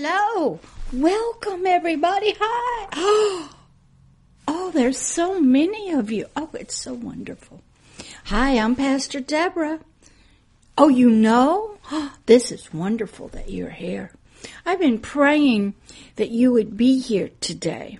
[0.00, 0.60] Hello.
[0.92, 2.32] Welcome, everybody.
[2.38, 3.48] Hi.
[4.46, 6.26] Oh, there's so many of you.
[6.36, 7.62] Oh, it's so wonderful.
[8.26, 9.80] Hi, I'm Pastor Deborah.
[10.78, 11.78] Oh, you know?
[12.26, 14.12] This is wonderful that you're here.
[14.64, 15.74] I've been praying
[16.14, 17.98] that you would be here today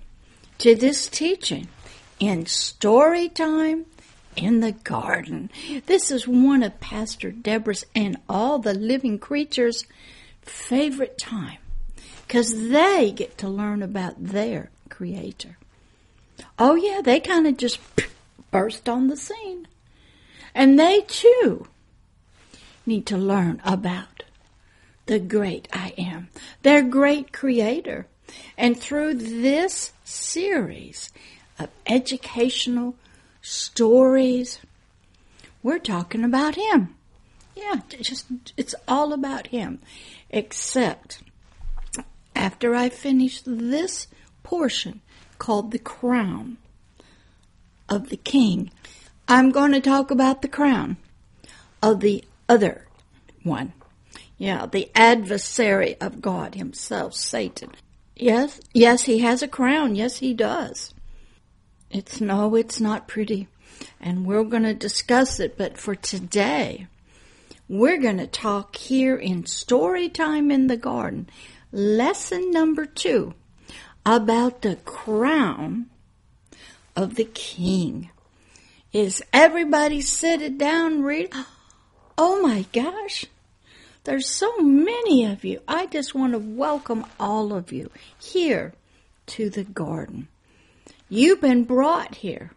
[0.58, 1.66] to this teaching
[2.20, 3.86] in story time
[4.36, 5.50] in the garden.
[5.86, 9.84] This is one of Pastor Deborah's and all the living creatures'
[10.42, 11.58] favorite time
[12.28, 15.56] because they get to learn about their creator.
[16.58, 17.80] Oh, yeah, they kind of just
[18.50, 19.66] burst on the scene.
[20.54, 21.68] And they too
[22.84, 24.24] need to learn about
[25.06, 26.28] the great I am,
[26.62, 28.06] their great creator.
[28.58, 31.10] And through this series
[31.58, 32.94] of educational
[33.40, 34.58] stories,
[35.62, 36.94] we're talking about him.
[37.56, 38.26] Yeah, just
[38.58, 39.78] it's all about him.
[40.28, 41.22] Except
[42.38, 44.06] after I finish this
[44.42, 45.02] portion,
[45.38, 46.56] called The Crown
[47.88, 48.70] of the King.
[49.26, 50.96] I'm going to talk about the crown
[51.82, 52.86] of the other
[53.42, 53.72] one.
[54.38, 57.72] Yeah, the adversary of God himself, Satan.
[58.16, 59.96] Yes, yes, he has a crown.
[59.96, 60.94] Yes, he does.
[61.90, 63.48] It's no, it's not pretty.
[64.00, 66.86] And we're going to discuss it, but for today,
[67.68, 71.28] we're going to talk here in Story Time in the Garden,
[71.72, 73.34] lesson number two
[74.04, 75.86] about the crown
[76.96, 78.10] of the king.
[78.92, 81.32] Is everybody sitting down read?
[82.16, 83.26] Oh my gosh,
[84.04, 85.60] there's so many of you.
[85.68, 88.72] I just want to welcome all of you here
[89.26, 90.28] to the garden.
[91.10, 92.52] You've been brought here,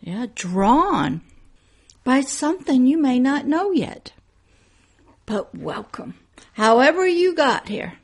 [0.00, 1.22] yeah, drawn
[2.04, 4.12] by something you may not know yet.
[5.26, 6.14] But welcome.
[6.52, 7.94] However you got here,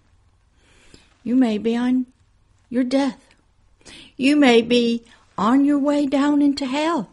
[1.25, 2.06] you may be on
[2.69, 3.34] your death.
[4.17, 5.05] You may be
[5.36, 7.11] on your way down into hell.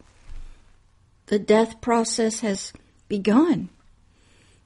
[1.26, 2.72] The death process has
[3.08, 3.70] begun.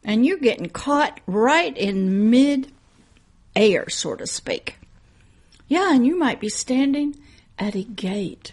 [0.05, 2.71] And you're getting caught right in mid
[3.55, 4.77] air, so to speak.
[5.69, 7.17] Yeah, and you might be standing
[7.59, 8.53] at a gate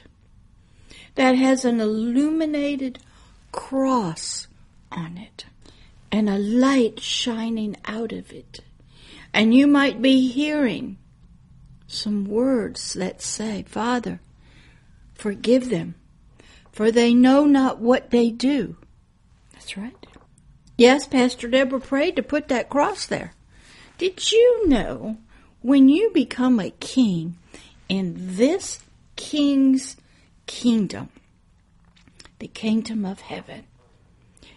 [1.16, 3.00] that has an illuminated
[3.51, 4.47] cross
[4.91, 5.46] on it
[6.12, 8.62] and a light shining out of it.
[9.33, 10.97] And you might be hearing
[11.88, 14.19] some words that say, Father,
[15.16, 15.95] forgive them,
[16.71, 18.77] for they know not what they do.
[19.53, 19.95] That's right.
[20.77, 23.33] Yes, Pastor Deborah prayed to put that cross there.
[23.97, 25.17] Did you know
[25.61, 27.38] when you become a king
[27.88, 28.79] in this
[29.16, 29.97] king's
[30.45, 31.09] kingdom,
[32.39, 33.66] the kingdom of heaven,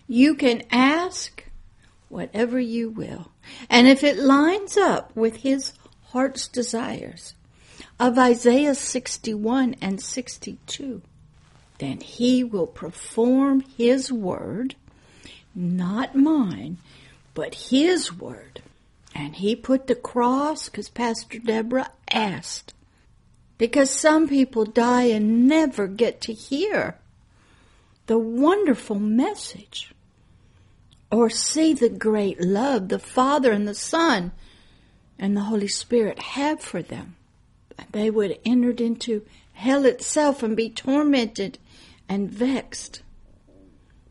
[0.08, 1.44] you can ask
[2.08, 3.30] whatever you will.
[3.68, 5.72] And if it lines up with his
[6.06, 7.34] heart's desires
[7.98, 11.02] of Isaiah 61 and 62,
[11.78, 14.76] then he will perform his word,
[15.54, 16.78] not mine,
[17.34, 18.62] but his word.
[19.14, 22.74] And he put the cross because Pastor Deborah asked.
[23.58, 26.98] Because some people die and never get to hear
[28.06, 29.92] the wonderful message
[31.16, 34.32] or see the great love the Father and the Son
[35.18, 37.16] and the Holy Spirit have for them.
[37.90, 41.58] They would have entered into hell itself and be tormented
[42.06, 43.00] and vexed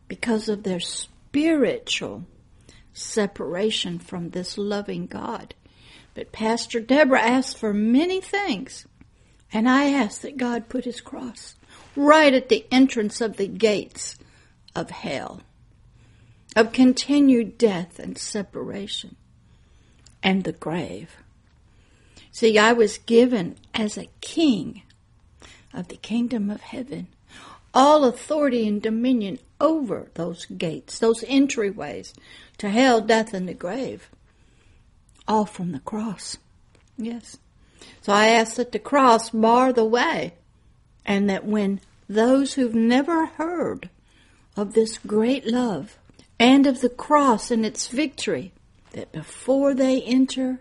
[0.07, 2.25] because of their spiritual
[2.91, 5.53] separation from this loving God.
[6.15, 8.87] But Pastor Deborah asked for many things,
[9.53, 11.53] and I asked that God put his cross
[11.95, 14.17] right at the entrance of the gates
[14.75, 15.43] of hell,
[16.55, 19.15] of continued death and separation
[20.23, 21.17] and the grave.
[22.31, 24.83] See, I was given as a king
[25.73, 27.07] of the kingdom of heaven
[27.75, 32.13] all authority and dominion over those gates, those entryways
[32.57, 34.09] to hell, death, and the grave.
[35.27, 36.37] All from the cross.
[36.97, 37.37] Yes.
[38.01, 40.35] So I ask that the cross bar the way,
[41.05, 43.89] and that when those who've never heard
[44.55, 45.97] of this great love
[46.39, 48.51] and of the cross and its victory
[48.91, 50.59] that before they enter,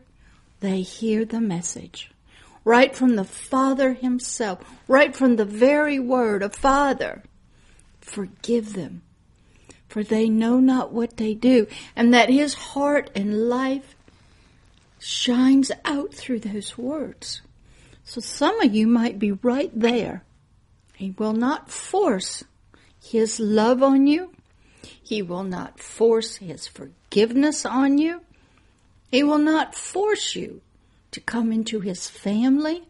[0.61, 2.11] they hear the message.
[2.65, 7.23] Right from the Father Himself, right from the very word of Father.
[8.01, 9.03] Forgive them,
[9.89, 13.95] for they know not what they do, and that His heart and life
[14.99, 17.43] shines out through those words.
[18.05, 20.25] So some of you might be right there.
[20.95, 22.45] He will not force
[23.03, 24.34] His love on you.
[25.03, 28.23] He will not force His forgiveness on you.
[29.11, 30.61] He will not force you
[31.13, 32.83] to come into his family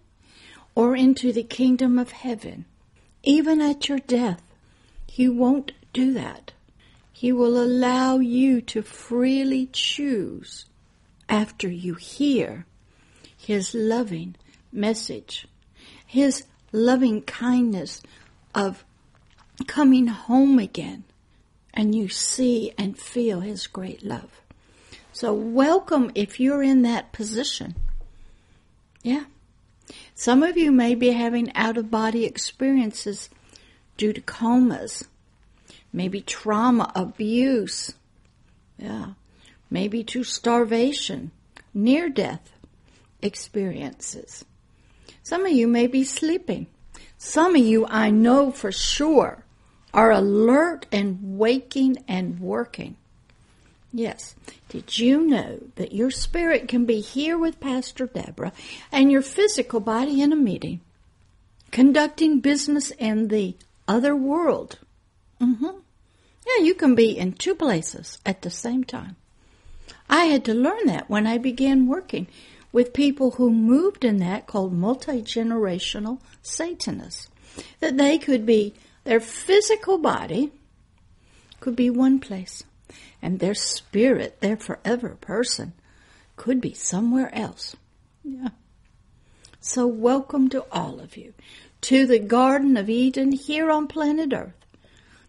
[0.74, 2.64] or into the kingdom of heaven.
[3.22, 4.42] Even at your death,
[5.06, 6.52] he won't do that.
[7.12, 10.64] He will allow you to freely choose
[11.28, 12.64] after you hear
[13.36, 14.34] his loving
[14.72, 15.46] message,
[16.06, 18.02] his loving kindness
[18.54, 18.82] of
[19.66, 21.04] coming home again,
[21.74, 24.40] and you see and feel his great love.
[25.12, 27.74] So, welcome if you're in that position.
[29.02, 29.24] Yeah.
[30.14, 33.28] Some of you may be having out of body experiences
[33.96, 35.04] due to comas,
[35.92, 37.92] maybe trauma, abuse.
[38.78, 39.12] Yeah.
[39.70, 41.32] Maybe to starvation,
[41.72, 42.52] near death
[43.22, 44.44] experiences.
[45.22, 46.66] Some of you may be sleeping.
[47.18, 49.43] Some of you, I know for sure,
[49.94, 52.96] are alert and waking and working.
[53.92, 54.34] Yes.
[54.68, 58.52] Did you know that your spirit can be here with Pastor Deborah
[58.90, 60.80] and your physical body in a meeting,
[61.70, 63.56] conducting business in the
[63.86, 64.80] other world?
[65.40, 65.78] Mm-hmm.
[66.46, 69.16] Yeah, you can be in two places at the same time.
[70.10, 72.26] I had to learn that when I began working
[72.72, 77.28] with people who moved in that called multi generational Satanists.
[77.78, 78.74] That they could be,
[79.04, 80.50] their physical body
[81.60, 82.64] could be one place
[83.22, 85.72] and their spirit, their forever person,
[86.36, 87.76] could be somewhere else.
[88.22, 88.48] Yeah.
[89.60, 91.32] So welcome to all of you
[91.82, 94.52] to the Garden of Eden here on planet Earth,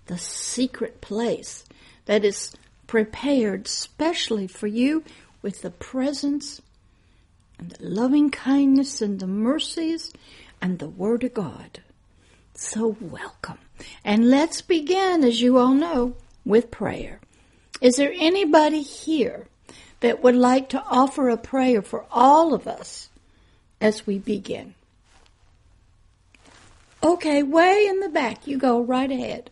[0.08, 1.66] the secret place
[2.06, 2.56] that is
[2.88, 5.04] prepared specially for you
[5.42, 6.62] with the presence
[7.58, 10.12] and the loving kindness and the mercies
[10.62, 11.82] and the Word of God.
[12.56, 13.58] So welcome.
[14.06, 16.16] And let's begin, as you all know,
[16.46, 17.20] with prayer.
[17.82, 19.48] Is there anybody here
[20.00, 23.10] that would like to offer a prayer for all of us
[23.82, 24.74] as we begin?
[27.04, 29.52] Okay, way in the back, you go right ahead.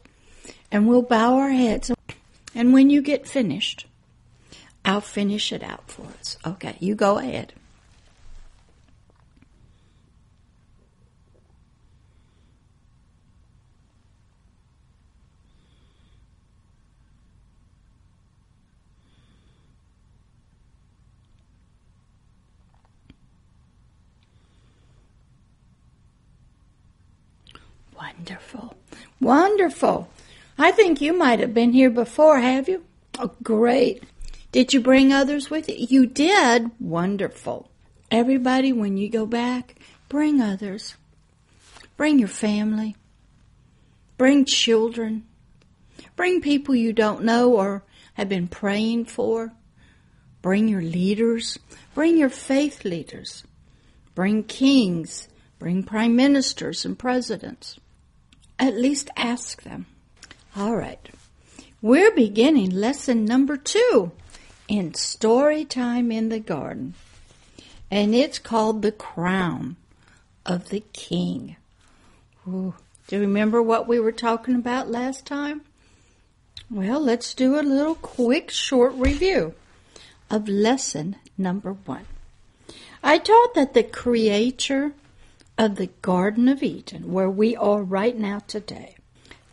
[0.71, 1.91] And we'll bow our heads.
[2.55, 3.85] And when you get finished,
[4.85, 6.37] I'll finish it out for us.
[6.45, 7.53] Okay, you go ahead.
[28.17, 28.75] Wonderful.
[29.19, 30.09] Wonderful.
[30.57, 32.83] I think you might have been here before, have you?
[33.19, 34.03] Oh, great.
[34.51, 35.75] Did you bring others with you?
[35.77, 36.71] You did?
[36.79, 37.69] Wonderful.
[38.11, 39.75] Everybody, when you go back,
[40.09, 40.95] bring others.
[41.97, 42.95] Bring your family.
[44.17, 45.25] Bring children.
[46.15, 47.83] Bring people you don't know or
[48.13, 49.53] have been praying for.
[50.41, 51.57] Bring your leaders.
[51.95, 53.43] Bring your faith leaders.
[54.13, 55.27] Bring kings.
[55.57, 57.79] Bring prime ministers and presidents.
[58.63, 59.87] At least ask them.
[60.55, 61.09] All right.
[61.81, 64.13] We're beginning lesson number two
[64.69, 66.93] in Story Time in the Garden.
[67.91, 69.75] And it's called The Crown
[70.45, 71.57] of the King.
[72.47, 72.73] Ooh.
[73.07, 75.63] Do you remember what we were talking about last time?
[76.71, 79.55] Well, let's do a little quick short review
[80.31, 82.05] of lesson number one.
[83.03, 84.93] I taught that the Creator
[85.57, 88.95] of the Garden of Eden, where we are right now today,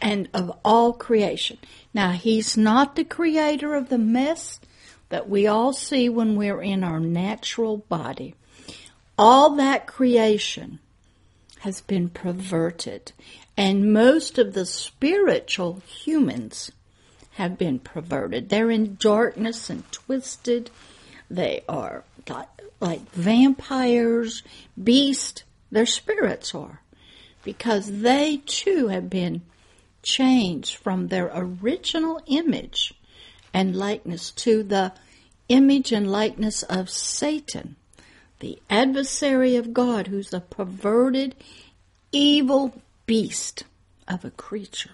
[0.01, 1.59] and of all creation.
[1.93, 4.61] Now, He's not the creator of the mess
[5.11, 8.35] that we all see when we're in our natural body.
[9.19, 10.79] All that creation
[11.61, 13.13] has been perverted,
[13.57, 16.73] and most of the spiritual humans
[17.33, 18.49] have been perverted.
[18.49, 20.71] They're in darkness and twisted.
[21.31, 22.05] They are
[22.81, 24.43] like, vampires,
[24.83, 26.83] beasts, their spirits are,
[27.45, 29.43] because they too have been
[30.03, 32.95] changed from their original image
[33.53, 34.93] and likeness to the
[35.49, 37.77] image and likeness of Satan,
[38.39, 41.35] the adversary of God, who's a perverted,
[42.13, 43.65] evil beast
[44.09, 44.93] of a creature.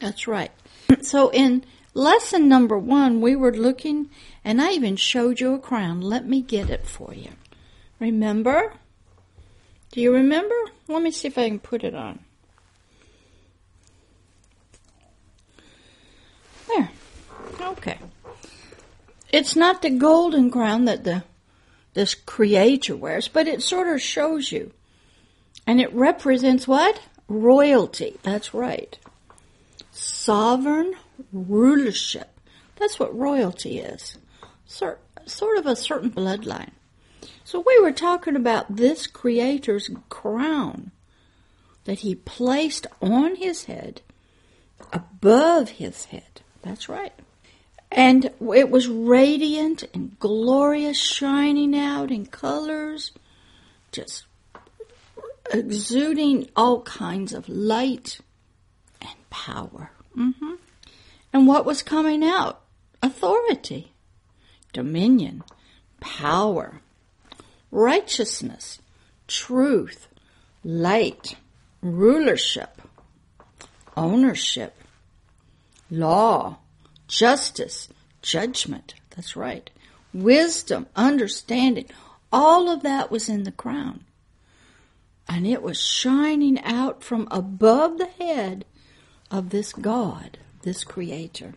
[0.00, 0.52] That's right.
[1.02, 1.64] So in
[1.94, 4.08] lesson number one, we were looking,
[4.44, 6.00] and I even showed you a crown.
[6.00, 7.30] Let me get it for you.
[7.98, 8.74] Remember?
[9.96, 10.54] Do you remember?
[10.88, 12.18] Let me see if I can put it on.
[16.68, 16.90] There.
[17.62, 17.96] Okay.
[19.32, 21.24] It's not the golden crown that the
[21.94, 24.70] this creator wears, but it sort of shows you.
[25.66, 27.00] And it represents what?
[27.26, 28.18] Royalty.
[28.22, 28.98] That's right.
[29.92, 30.92] Sovereign
[31.32, 32.38] rulership.
[32.78, 34.18] That's what royalty is.
[34.66, 36.72] Sort, sort of a certain bloodline.
[37.44, 40.90] So we were talking about this Creator's crown
[41.84, 44.02] that He placed on His head,
[44.92, 46.42] above His head.
[46.62, 47.12] That's right.
[47.90, 53.12] And it was radiant and glorious, shining out in colors,
[53.92, 54.24] just
[55.52, 58.20] exuding all kinds of light
[59.00, 59.92] and power.
[60.16, 60.54] Mm-hmm.
[61.32, 62.62] And what was coming out?
[63.02, 63.92] Authority,
[64.72, 65.44] dominion,
[66.00, 66.80] power,
[67.76, 68.78] righteousness,
[69.28, 70.08] truth,
[70.64, 71.36] light,
[71.82, 72.80] rulership,
[73.94, 74.74] ownership,
[75.90, 76.56] law,
[77.06, 77.88] justice,
[78.22, 78.94] judgment.
[79.14, 79.68] That's right.
[80.14, 81.84] Wisdom, understanding.
[82.32, 84.04] All of that was in the crown.
[85.28, 88.64] And it was shining out from above the head
[89.30, 91.52] of this God, this Creator.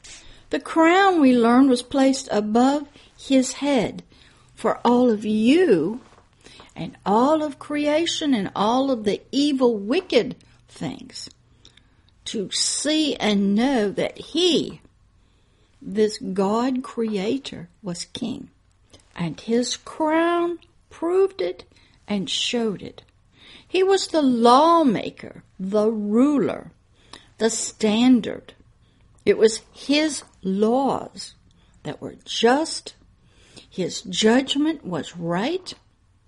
[0.49, 4.03] The crown, we learned, was placed above his head
[4.53, 6.01] for all of you
[6.79, 10.33] and all of creation and all of the evil, wicked
[10.69, 11.29] things
[12.23, 14.79] to see and know that he,
[15.81, 18.49] this God creator, was king.
[19.13, 20.59] And his crown
[20.89, 21.65] proved it
[22.07, 23.01] and showed it.
[23.67, 26.71] He was the lawmaker, the ruler,
[27.39, 28.53] the standard.
[29.25, 31.33] It was his laws
[31.83, 32.93] that were just.
[33.69, 35.73] His judgment was right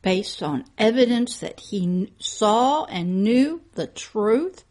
[0.01, 4.63] based on evidence that he saw and knew the truth.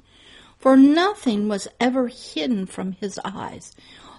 [0.58, 3.74] For nothing was ever hidden from his eyes.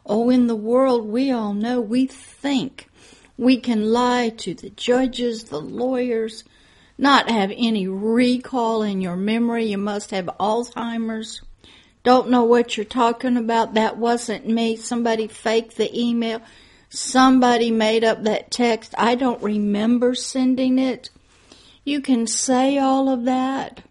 [0.06, 2.90] Oh, in the world, we all know we think
[3.38, 6.44] we can lie to the judges, the lawyers,
[6.98, 9.66] not have any recall in your memory.
[9.66, 11.42] You must have Alzheimer's.
[12.04, 13.74] Don't know what you're talking about.
[13.74, 14.76] That wasn't me.
[14.76, 16.42] Somebody faked the email.
[16.94, 18.94] Somebody made up that text.
[18.98, 21.10] I don't remember sending it.
[21.86, 23.82] You can say all of that,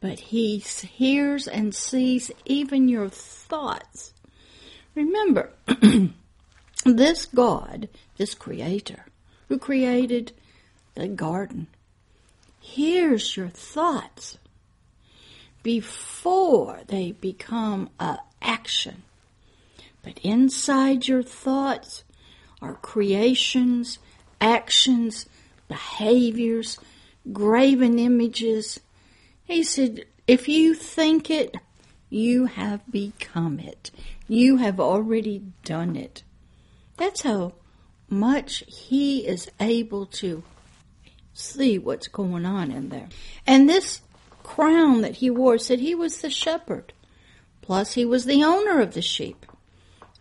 [0.00, 4.12] but he hears and sees even your thoughts.
[4.96, 5.52] Remember,
[6.84, 9.06] this God, this creator,
[9.48, 10.32] who created
[10.96, 11.68] the garden,
[12.58, 14.36] hears your thoughts
[15.62, 19.04] before they become a action.
[20.02, 22.02] But inside your thoughts
[22.62, 23.98] are creations,
[24.40, 25.26] actions,
[25.68, 26.78] behaviors,
[27.32, 28.80] graven images.
[29.44, 31.56] He said, if you think it,
[32.08, 33.90] you have become it.
[34.28, 36.22] You have already done it.
[36.96, 37.54] That's how
[38.08, 40.42] much he is able to
[41.34, 43.08] see what's going on in there.
[43.46, 44.02] And this
[44.42, 46.92] crown that he wore said he was the shepherd.
[47.62, 49.46] Plus, he was the owner of the sheep.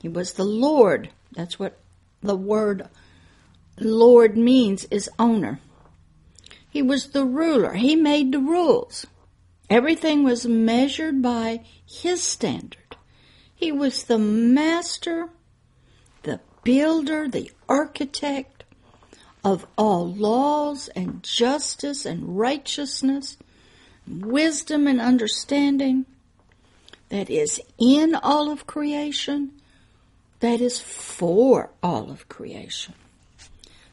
[0.01, 1.09] He was the Lord.
[1.33, 1.80] That's what
[2.21, 2.87] the word
[3.79, 5.59] Lord means is owner.
[6.69, 7.73] He was the ruler.
[7.73, 9.05] He made the rules.
[9.69, 12.95] Everything was measured by his standard.
[13.53, 15.29] He was the master,
[16.23, 18.63] the builder, the architect
[19.43, 23.37] of all laws and justice and righteousness,
[24.07, 26.05] wisdom and understanding
[27.09, 29.51] that is in all of creation,
[30.41, 32.93] that is for all of creation.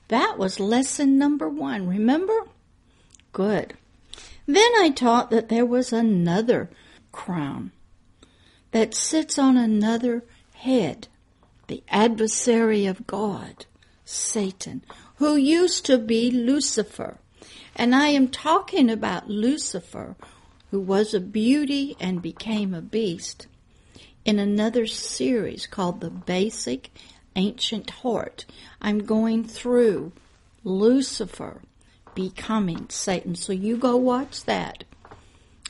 [0.08, 1.86] That was lesson number one.
[1.86, 2.46] Remember?
[3.32, 3.74] Good.
[4.46, 6.70] Then I taught that there was another
[7.12, 7.70] crown
[8.70, 10.24] that sits on another
[10.54, 11.08] head,
[11.66, 13.66] the adversary of God,
[14.04, 14.82] Satan,
[15.16, 17.18] who used to be Lucifer.
[17.76, 20.16] And I am talking about Lucifer,
[20.70, 23.46] who was a beauty and became a beast,
[24.28, 26.90] in another series called The Basic
[27.34, 28.44] Ancient Heart.
[28.78, 30.12] I'm going through
[30.62, 31.62] Lucifer
[32.14, 33.36] becoming Satan.
[33.36, 34.84] So you go watch that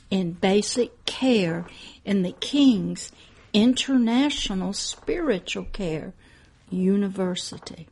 [0.09, 1.67] in basic care
[2.03, 3.13] in the King's
[3.53, 6.11] International Spiritual Care
[6.69, 7.87] University.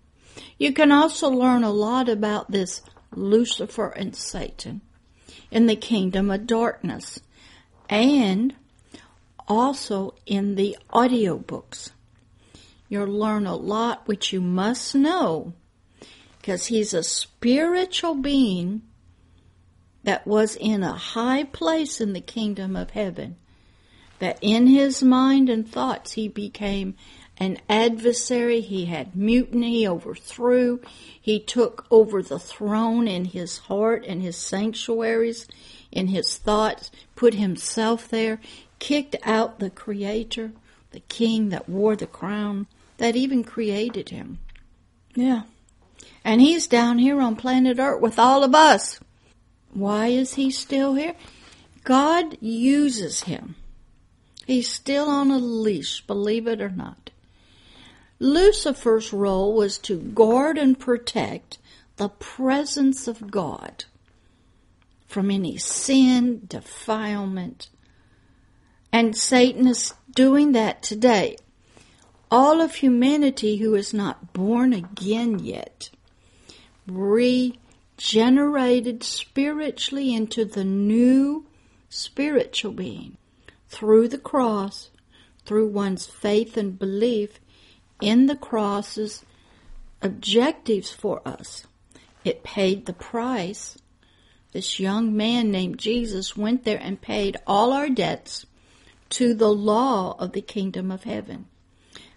[0.58, 2.82] You can also learn a lot about this
[3.16, 4.82] Lucifer and Satan
[5.50, 7.22] in the kingdom of darkness
[7.90, 8.54] and
[9.48, 11.92] also in the audiobooks.
[12.90, 15.54] You'll learn a lot which you must know
[16.40, 18.82] because he's a spiritual being
[20.04, 23.36] that was in a high place in the kingdom of heaven.
[24.20, 26.96] That in his mind and thoughts he became
[27.38, 28.62] an adversary.
[28.62, 30.80] He had mutiny, overthrew.
[31.22, 35.48] He took over the throne in his heart and his sanctuaries,
[35.92, 38.40] in his thoughts, put himself there,
[38.80, 40.52] kicked out the creator,
[40.92, 42.68] the king that wore the crown,
[42.98, 44.40] that even created him.
[45.16, 45.44] Yeah.
[46.24, 49.00] And he's down here on planet Earth with all of us.
[49.74, 51.16] Why is he still here?
[51.84, 53.56] God uses him.
[54.46, 57.12] He's still on a leash, believe it or not.
[58.20, 61.60] Lucifer's role was to guard and protect
[61.98, 63.86] the presence of God
[65.08, 67.70] from any sin, defilement.
[68.92, 71.38] And Satan is doing that today.
[72.30, 75.90] All of humanity who is not born again yet,
[76.88, 81.46] regenerated spiritually into the new
[81.90, 83.18] spiritual being
[83.70, 84.90] through the cross,
[85.46, 87.40] through one's faith and belief
[88.02, 89.24] in the cross's
[90.02, 91.66] objectives for us.
[92.26, 93.78] It paid the price
[94.58, 98.46] this young man named Jesus went there and paid all our debts
[99.10, 101.46] to the law of the kingdom of heaven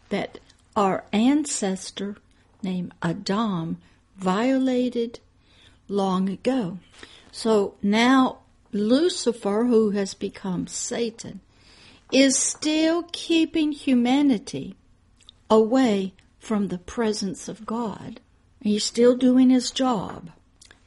[0.09, 0.39] that
[0.77, 2.17] our ancestor
[2.63, 3.79] named Adam
[4.17, 5.21] violated
[5.89, 6.79] long ago.
[7.33, 8.39] So now
[8.73, 11.41] Lucifer, who has become Satan,
[12.13, 14.77] is still keeping humanity
[15.49, 18.21] away from the presence of God.
[18.61, 20.31] He's still doing his job.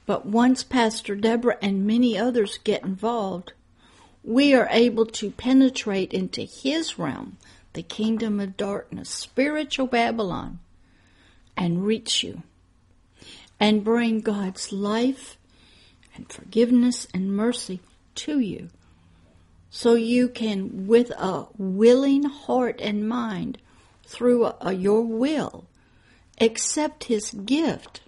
[0.05, 3.53] But once Pastor Deborah and many others get involved,
[4.23, 7.37] we are able to penetrate into his realm,
[7.73, 10.59] the kingdom of darkness, spiritual Babylon,
[11.57, 12.43] and reach you
[13.59, 15.37] and bring God's life
[16.15, 17.79] and forgiveness and mercy
[18.15, 18.69] to you
[19.69, 23.57] so you can, with a willing heart and mind,
[24.05, 25.65] through a, a, your will,
[26.39, 28.01] accept his gift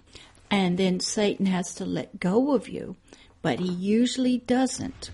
[0.50, 2.96] and then Satan has to let go of you,
[3.42, 5.10] but he usually doesn't.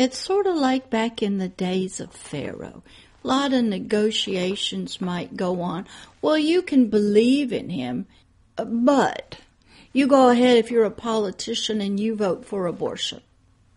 [0.00, 2.82] It's sort of like back in the days of Pharaoh.
[3.22, 5.86] A lot of negotiations might go on.
[6.22, 8.06] Well, you can believe in him,
[8.56, 9.36] but
[9.92, 13.20] you go ahead if you're a politician and you vote for abortion.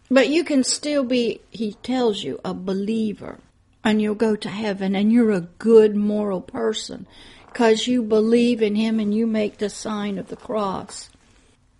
[0.09, 3.39] But you can still be, he tells you, a believer.
[3.83, 7.05] And you'll go to heaven and you're a good moral person
[7.47, 11.09] because you believe in Him and you make the sign of the cross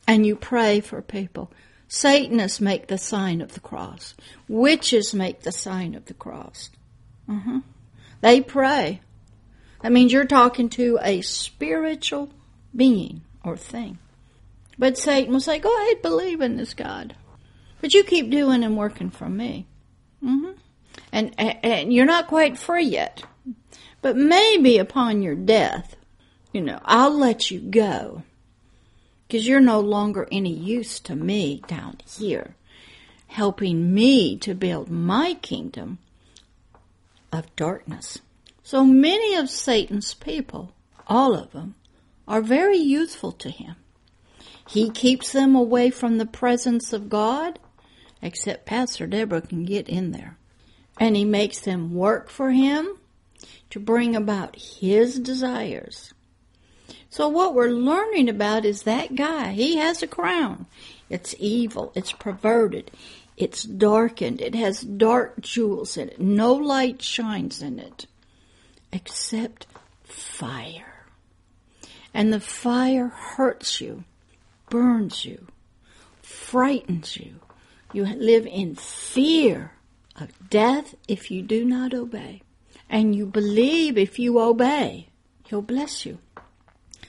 [0.06, 1.49] and you pray for people.
[1.93, 4.15] Satanists make the sign of the cross.
[4.47, 6.71] Witches make the sign of the cross.
[7.29, 7.60] Uh-huh.
[8.19, 9.01] They pray.
[9.84, 12.32] That means you're talking to a spiritual
[12.75, 13.99] being or thing.
[14.75, 17.15] But Satan will say, go ahead, believe in this God.
[17.79, 19.67] But you keep doing and working for me.
[20.23, 20.53] Mm-hmm.
[21.12, 23.21] And, and you're not quite free yet.
[24.01, 25.95] But maybe upon your death,
[26.53, 28.23] you know, I'll let you go
[29.33, 32.55] because you're no longer any use to me down here,
[33.25, 35.97] helping me to build my kingdom
[37.31, 38.19] of darkness.
[38.61, 40.71] So many of Satan's people,
[41.07, 41.73] all of them,
[42.27, 43.75] are very useful to him.
[44.69, 47.57] He keeps them away from the presence of God,
[48.21, 50.37] except Pastor Deborah can get in there.
[50.99, 52.99] And he makes them work for him
[53.71, 56.13] to bring about his desires.
[57.13, 59.52] So what we're learning about is that guy.
[59.52, 60.65] He has a crown.
[61.12, 61.91] It's evil.
[61.93, 62.89] It's perverted.
[63.38, 64.41] It's darkened.
[64.41, 66.19] It has dark jewels in it.
[66.19, 68.08] No light shines in it
[68.91, 69.67] except
[70.04, 71.06] fire.
[72.15, 74.06] And the fire hurts you,
[74.71, 75.45] burns you,
[76.23, 77.36] frightens you.
[77.91, 79.73] You live in fear
[80.15, 82.41] of death if you do not obey
[82.89, 85.10] and you believe if you obey,
[85.43, 86.17] He'll bless you.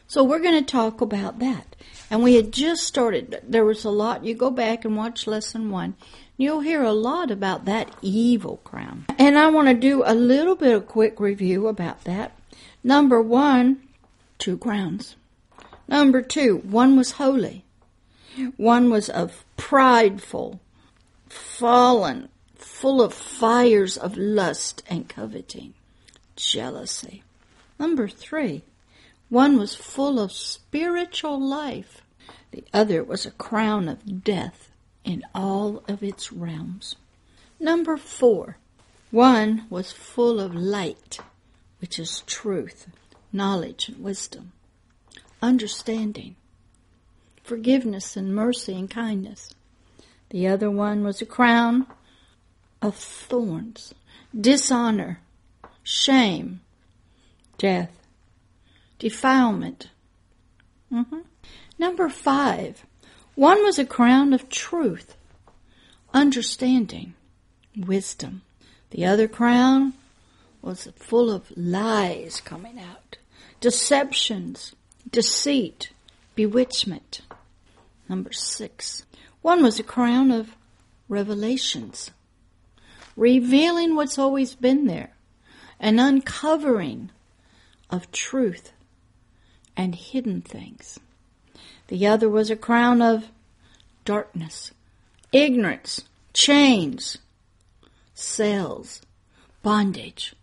[0.07, 1.77] So we're going to talk about that.
[2.11, 5.71] And we had just started, there was a lot, you go back and watch lesson
[5.71, 5.95] one,
[6.37, 9.07] you'll hear a lot about that evil crown.
[9.19, 12.33] And I want to do a little bit of quick review about that.
[12.83, 13.81] Number one,
[14.38, 15.17] two crowns.
[15.88, 17.64] Number two, one was holy.
[18.57, 20.61] One was of prideful,
[21.29, 25.75] fallen, full of fires of lust and coveting,
[26.37, 27.23] jealousy.
[27.79, 28.62] Number three,
[29.35, 32.03] one was full of spiritual life.
[32.53, 34.70] The other was a crown of death
[35.03, 36.94] in all of its realms.
[37.59, 38.59] Number four,
[39.11, 41.18] one was full of light,
[41.81, 42.87] which is truth,
[43.33, 44.53] knowledge, and wisdom,
[45.42, 46.37] understanding,
[47.42, 49.53] forgiveness, and mercy and kindness.
[50.31, 51.88] The other one was a crown
[52.81, 53.94] of thorns,
[54.33, 55.18] dishonor,
[55.83, 56.61] shame,
[57.59, 57.90] death,
[59.05, 59.90] defilement.
[60.90, 61.19] Mm-hmm.
[61.79, 62.87] Number five,
[63.35, 65.14] one was a crown of truth,
[66.14, 67.12] understanding,
[67.77, 68.40] wisdom.
[68.93, 69.93] The other crown
[70.62, 73.19] was full of lies coming out,
[73.61, 74.75] deceptions,
[75.11, 75.90] deceit,
[76.35, 77.21] bewitchment.
[78.09, 79.05] Number six.
[79.43, 80.57] One was a crown of
[81.11, 82.11] revelations,
[83.17, 85.12] revealing what's always been there,
[85.79, 87.11] an uncovering
[87.90, 88.73] of truth
[89.76, 90.98] and hidden things.
[91.88, 93.28] The other was a crown of
[94.04, 94.72] darkness,
[95.32, 97.18] ignorance, chains,
[98.14, 99.02] cells,
[99.62, 100.34] bondage,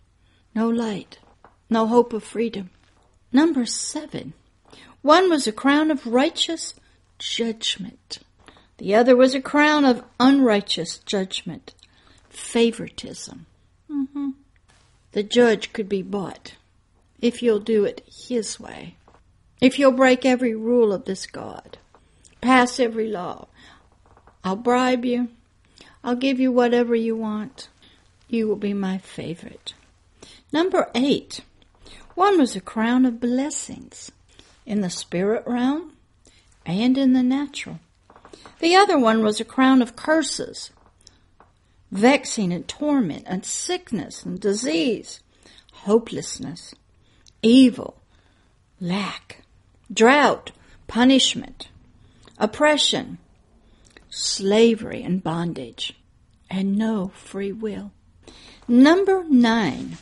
[0.54, 1.20] no light,
[1.70, 2.70] no hope of freedom.
[3.32, 4.34] Number seven.
[5.02, 6.76] One was a crown of righteous
[7.18, 8.20] judgment.
[8.78, 11.74] The other was a crown of unrighteous judgment,
[12.30, 13.46] favoritism.
[13.90, 14.30] Mm-hmm.
[15.14, 16.56] The judge could be bought
[17.22, 18.96] if you'll do it his way.
[19.62, 21.78] If you'll break every rule of this God,
[22.42, 23.48] pass every law,
[24.44, 25.30] I'll bribe you.
[26.04, 27.70] I'll give you whatever you want.
[28.28, 29.76] You will be my favorite.
[30.52, 31.42] Number eight.
[32.16, 34.12] One was a crown of blessings
[34.66, 35.94] in the spirit realm
[36.66, 37.80] and in the natural.
[38.60, 40.72] The other one was a crown of curses,
[41.92, 45.22] vexing and torment and sickness and disease,
[45.74, 46.74] hopelessness,
[47.42, 47.98] evil,
[48.80, 49.44] lack,
[49.92, 50.52] drought,
[50.88, 51.70] punishment,
[52.38, 53.18] oppression,
[54.10, 55.94] slavery and bondage,
[56.50, 57.92] and no free will.
[58.68, 59.98] Number nine,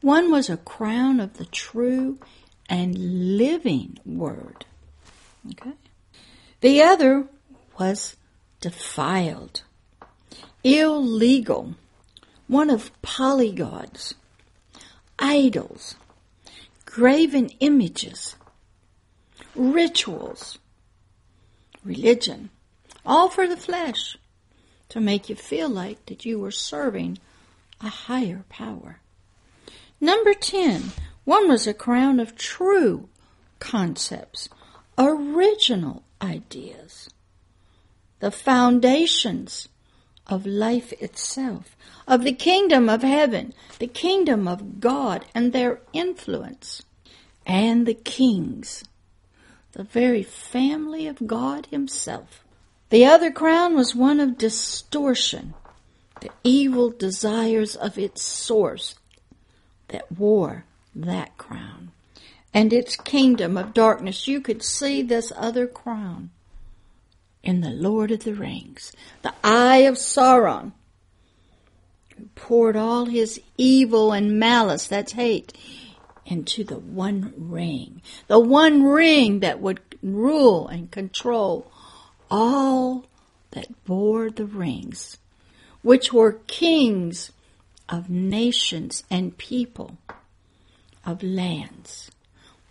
[0.00, 2.18] one was a crown of the true
[2.68, 4.64] and living word.
[5.52, 5.72] Okay.
[6.60, 7.26] The other
[7.78, 8.16] was
[8.60, 9.62] defiled,
[10.64, 11.74] illegal,
[12.48, 14.14] one of polygods,
[15.18, 15.96] idols,
[16.84, 18.36] graven images,
[19.56, 20.58] rituals,
[21.84, 22.50] religion,
[23.04, 24.16] all for the flesh,
[24.88, 27.18] to make you feel like that you were serving
[27.80, 29.00] a higher power.
[30.00, 30.92] Number 10,
[31.24, 33.08] one was a crown of true
[33.58, 34.48] concepts,
[34.98, 37.08] original ideas,
[38.20, 39.68] the foundations
[40.26, 46.82] of life itself, of the kingdom of heaven, the kingdom of God and their influence,
[47.44, 48.84] and the kings,
[49.76, 52.42] the very family of God Himself.
[52.88, 55.52] The other crown was one of distortion,
[56.22, 58.94] the evil desires of its source
[59.88, 61.90] that wore that crown.
[62.54, 66.30] And its kingdom of darkness, you could see this other crown
[67.42, 70.72] in the Lord of the Rings, the eye of Sauron,
[72.16, 75.52] who poured all his evil and malice, that's hate,
[76.26, 78.02] into the one ring.
[78.26, 81.70] The one ring that would rule and control
[82.30, 83.06] all
[83.52, 85.18] that bore the rings,
[85.82, 87.32] which were kings
[87.88, 89.96] of nations and people,
[91.04, 92.10] of lands.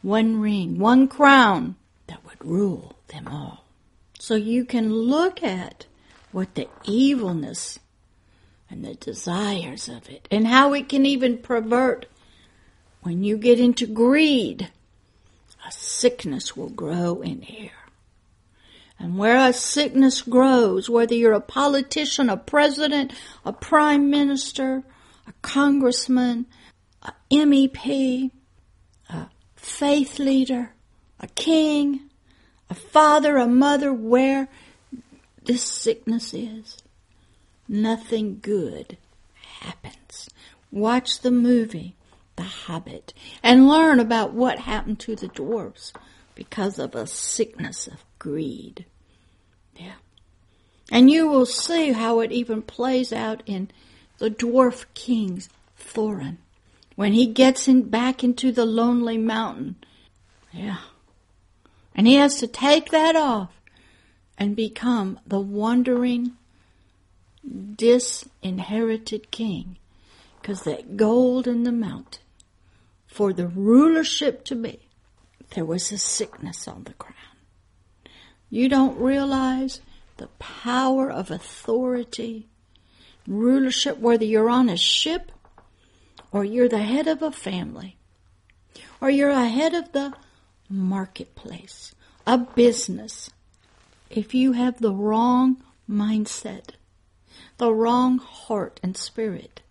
[0.02, 3.66] One ring, one crown that would rule them all.
[4.20, 5.86] So you can look at
[6.32, 7.80] what the evilness
[8.70, 12.08] and the desires of it and how it can even pervert
[13.06, 14.72] when you get into greed.
[15.68, 17.70] A sickness will grow in here.
[18.98, 23.14] And where a sickness grows, whether you're a politician, a president,
[23.46, 24.82] a prime minister,
[25.28, 26.48] a congressman,
[27.04, 28.32] a MEP,
[29.10, 30.72] a faith leader,
[31.20, 32.10] a king,
[32.72, 34.48] a father, a mother, where
[35.44, 36.78] this sickness is,
[37.68, 38.98] nothing good
[39.60, 40.28] happens.
[40.72, 41.96] Watch the movie,
[42.36, 45.94] The Hobbit, and learn about what happened to the dwarfs
[46.34, 48.86] because of a sickness of greed.
[49.76, 49.94] Yeah.
[50.92, 53.72] And you will see how it even plays out in
[54.18, 56.38] the dwarf king's Thorin
[56.96, 59.76] when he gets in back into the lonely mountain.
[60.52, 60.80] Yeah.
[61.96, 63.62] And he has to take that off
[64.38, 66.34] and become the wandering,
[67.76, 69.78] disinherited king.
[70.42, 72.22] Because that gold in the mountain,
[73.16, 74.78] for the rulership to be,
[75.52, 77.16] there was a sickness on the crown.
[78.50, 79.80] You don't realize
[80.18, 82.50] the power of authority,
[83.26, 85.32] rulership, whether you're on a ship
[86.34, 87.96] or you're the head of a family
[89.00, 90.12] or you're a head of the
[90.70, 91.96] marketplace,
[92.28, 93.30] a business.
[94.10, 96.72] If you have the wrong mindset,
[97.60, 99.62] the wrong heart and spirit,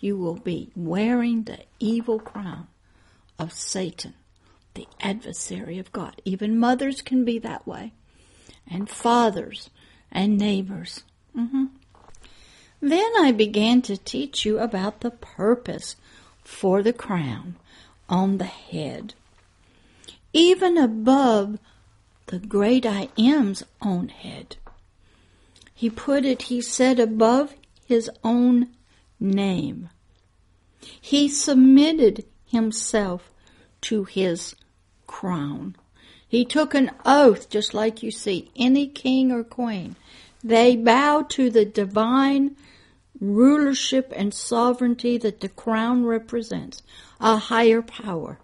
[0.00, 2.68] you will be wearing the evil crown
[3.38, 4.14] of Satan
[4.74, 6.20] the adversary of God.
[6.26, 7.94] Even mothers can be that way,
[8.70, 9.70] and fathers
[10.12, 11.02] and neighbors.
[11.34, 11.64] Mm-hmm.
[12.82, 15.96] Then I began to teach you about the purpose
[16.44, 17.56] for the crown
[18.08, 19.14] on the head.
[20.36, 21.58] even above
[22.26, 24.56] the great I am's own head.
[25.74, 27.54] He put it, he said, above
[27.86, 28.68] his own
[29.20, 29.90] name.
[31.00, 33.30] He submitted himself
[33.82, 34.54] to his
[35.06, 35.76] crown.
[36.28, 39.96] He took an oath, just like you see any king or queen.
[40.42, 42.56] They bow to the divine
[43.20, 46.82] rulership and sovereignty that the crown represents,
[47.20, 48.38] a higher power,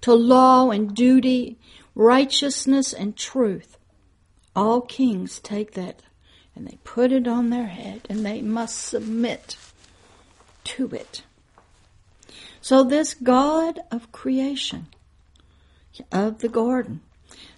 [0.00, 1.58] to law and duty,
[1.94, 3.78] righteousness and truth.
[4.56, 6.02] All kings take that
[6.54, 9.56] and they put it on their head and they must submit
[10.64, 11.22] to it.
[12.60, 14.86] So this God of creation,
[16.10, 17.02] of the garden,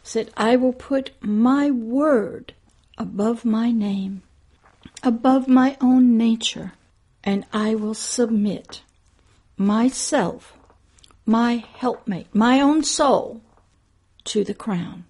[0.03, 2.55] said, I will put my word
[2.99, 4.23] above my name,
[5.03, 6.73] above my own nature,
[7.23, 8.83] and I will submit
[9.57, 10.55] myself,
[11.25, 13.41] my helpmate, my own soul,
[14.25, 15.05] to the crown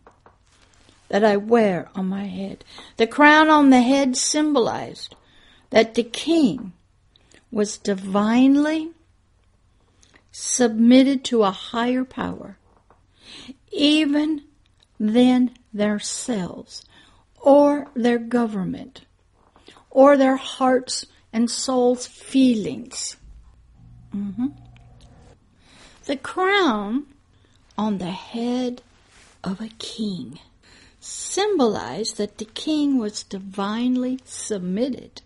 [1.08, 2.64] that I wear on my head.
[2.96, 5.14] The crown on the head symbolized
[5.70, 6.72] that the king
[7.50, 8.90] was divinely
[10.30, 12.58] submitted to a higher power,
[13.72, 14.42] even
[14.98, 16.84] than themselves,
[17.40, 19.02] or their government,
[19.90, 23.16] or their hearts and souls' feelings.
[24.14, 24.48] Mm-hmm.
[26.04, 27.06] The crown
[27.76, 28.82] on the head
[29.42, 30.38] of a king
[31.00, 35.22] symbolized that the king was divinely submitted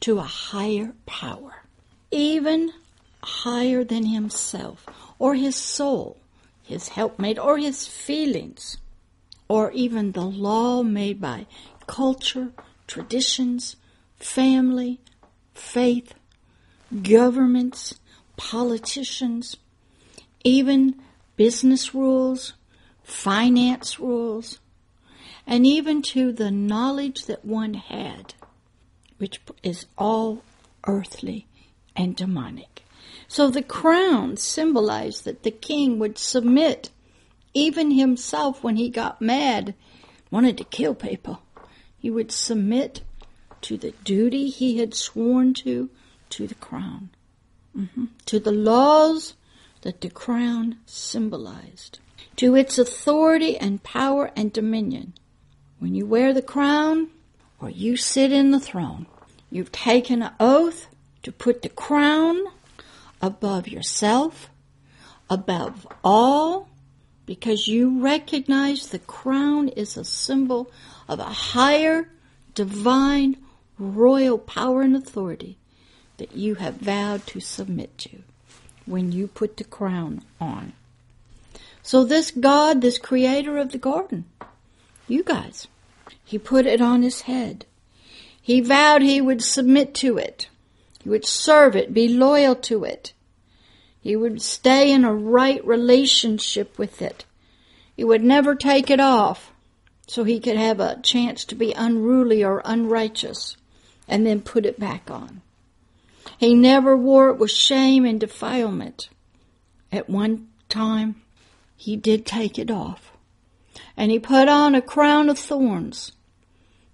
[0.00, 1.64] to a higher power,
[2.10, 2.72] even
[3.22, 4.86] higher than himself,
[5.18, 6.16] or his soul,
[6.62, 8.78] his helpmate, or his feelings,
[9.48, 11.46] or even the law made by
[11.86, 12.52] culture,
[12.86, 13.76] traditions,
[14.18, 15.00] family,
[15.54, 16.14] faith,
[17.02, 17.94] governments,
[18.36, 19.56] politicians,
[20.44, 20.94] even
[21.36, 22.54] business rules,
[23.02, 24.58] finance rules,
[25.46, 28.34] and even to the knowledge that one had,
[29.18, 30.42] which is all
[30.86, 31.46] earthly
[31.94, 32.82] and demonic.
[33.26, 36.90] So the crown symbolized that the king would submit,
[37.52, 39.74] even himself when he got mad,
[40.30, 41.42] wanted to kill people.
[41.98, 43.02] He would submit
[43.62, 45.90] to the duty he had sworn to,
[46.30, 47.10] to the crown,
[47.76, 48.06] mm-hmm.
[48.26, 49.34] to the laws
[49.82, 51.98] that the crown symbolized
[52.36, 55.12] to its authority and power and dominion.
[55.80, 57.10] When you wear the crown
[57.60, 59.06] or you sit in the throne,
[59.50, 60.86] you've taken an oath
[61.22, 62.44] to put the crown
[63.20, 64.48] above yourself,
[65.28, 66.68] above all,
[67.26, 70.70] because you recognize the crown is a symbol
[71.08, 72.08] of a higher,
[72.54, 73.36] divine,
[73.78, 75.58] royal power and authority
[76.16, 78.22] that you have vowed to submit to
[78.86, 80.72] when you put the crown on.
[81.82, 84.24] So this God, this creator of the garden,
[85.06, 85.68] you guys,
[86.28, 87.64] he put it on his head.
[88.42, 90.50] He vowed he would submit to it.
[91.02, 93.14] He would serve it, be loyal to it.
[94.02, 97.24] He would stay in a right relationship with it.
[97.96, 99.52] He would never take it off
[100.06, 103.56] so he could have a chance to be unruly or unrighteous
[104.06, 105.40] and then put it back on.
[106.36, 109.08] He never wore it with shame and defilement.
[109.90, 111.22] At one time,
[111.74, 113.12] he did take it off.
[113.96, 116.12] And he put on a crown of thorns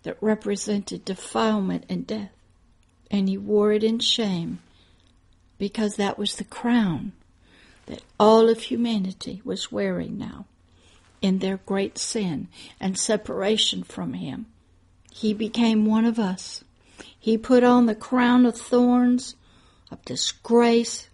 [0.05, 2.31] that represented defilement and death.
[3.11, 4.61] And he wore it in shame
[5.59, 7.13] because that was the crown
[7.87, 10.47] that all of humanity was wearing now
[11.21, 12.49] in their great sin
[12.81, 14.47] and separation from him.
[15.11, 16.65] He became one of us.
[17.19, 19.35] He put on the crown of thorns
[19.91, 21.09] of disgrace,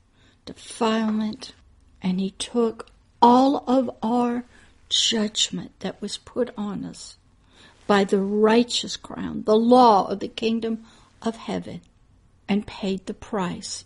[0.47, 1.53] defilement,
[2.03, 2.89] and he took
[3.21, 4.45] all of our
[4.89, 7.17] judgment that was put on us
[7.91, 10.85] by the righteous crown, the law of the kingdom
[11.23, 11.81] of heaven,
[12.49, 13.85] and paid the price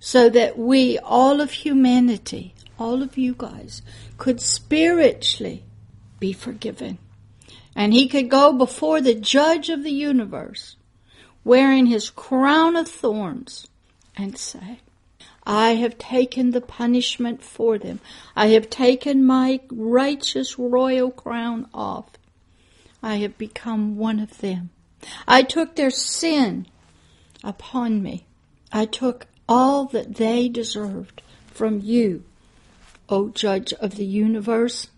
[0.00, 3.82] so that we, all of humanity, all of you guys,
[4.18, 5.62] could spiritually
[6.18, 6.98] be forgiven.
[7.76, 10.74] And he could go before the judge of the universe
[11.44, 13.68] wearing his crown of thorns
[14.16, 14.80] and say,
[15.46, 18.00] I have taken the punishment for them.
[18.34, 22.06] I have taken my righteous royal crown off.
[23.02, 24.70] I have become one of them.
[25.26, 26.66] I took their sin
[27.42, 28.26] upon me.
[28.72, 32.24] I took all that they deserved from you,
[33.08, 34.88] O Judge of the universe,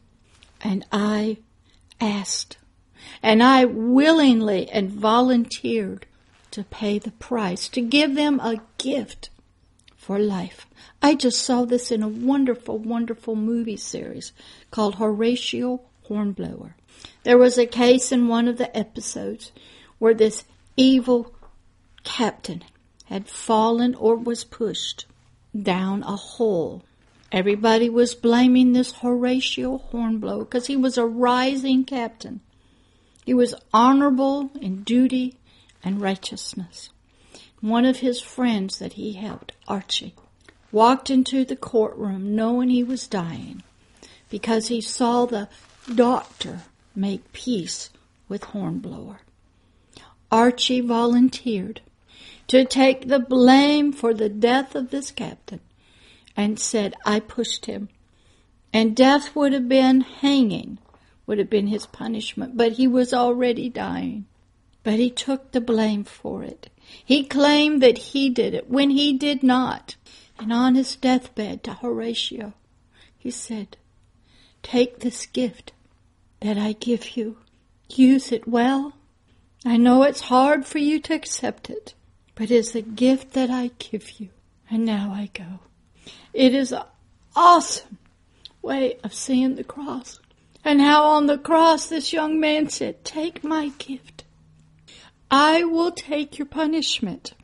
[0.61, 1.39] and I
[2.01, 2.59] asked,
[3.23, 6.07] and I willingly and volunteered
[6.51, 9.31] to pay the price, to give them a gift
[9.97, 10.67] for life.
[11.01, 14.33] I just saw this in a wonderful, wonderful movie series
[14.71, 16.77] called Horatio Hornblower.
[17.25, 19.53] There was a case in one of the episodes
[19.99, 20.45] where this
[20.77, 21.33] evil
[22.05, 22.65] captain
[23.05, 25.07] had fallen or was pushed
[25.61, 26.83] down a hole.
[27.31, 32.41] Everybody was blaming this Horatio Hornblower because he was a rising captain.
[33.25, 35.37] He was honorable in duty
[35.85, 36.91] and righteousness.
[37.61, 40.15] One of his friends that he helped, Archie,
[40.73, 43.63] walked into the courtroom knowing he was dying
[44.29, 45.49] because he saw the
[45.95, 46.63] doctor
[46.95, 47.91] make peace
[48.29, 49.21] with Hornblower.
[50.31, 51.81] Archie volunteered
[52.49, 55.61] to take the blame for the death of this captain
[56.37, 57.89] and said, I pushed him.
[58.73, 60.79] And death would have been hanging,
[61.27, 64.27] would have been his punishment, but he was already dying.
[64.83, 66.71] But he took the blame for it.
[67.05, 69.97] He claimed that he did it when he did not.
[70.39, 72.55] And on his deathbed to Horatio,
[73.17, 73.77] he said,
[74.63, 75.73] Take this gift
[76.43, 77.37] that I give you.
[77.89, 78.95] Use it well.
[79.65, 81.95] I know it's hard for you to accept it,
[82.35, 84.31] but it's a gift that I give you.
[84.69, 85.61] And now I go.
[86.33, 86.83] It is an
[87.37, 87.99] awesome
[88.61, 90.19] way of seeing the cross.
[90.65, 94.25] And how on the cross this young man said, Take my gift.
[95.31, 97.35] I will take your punishment.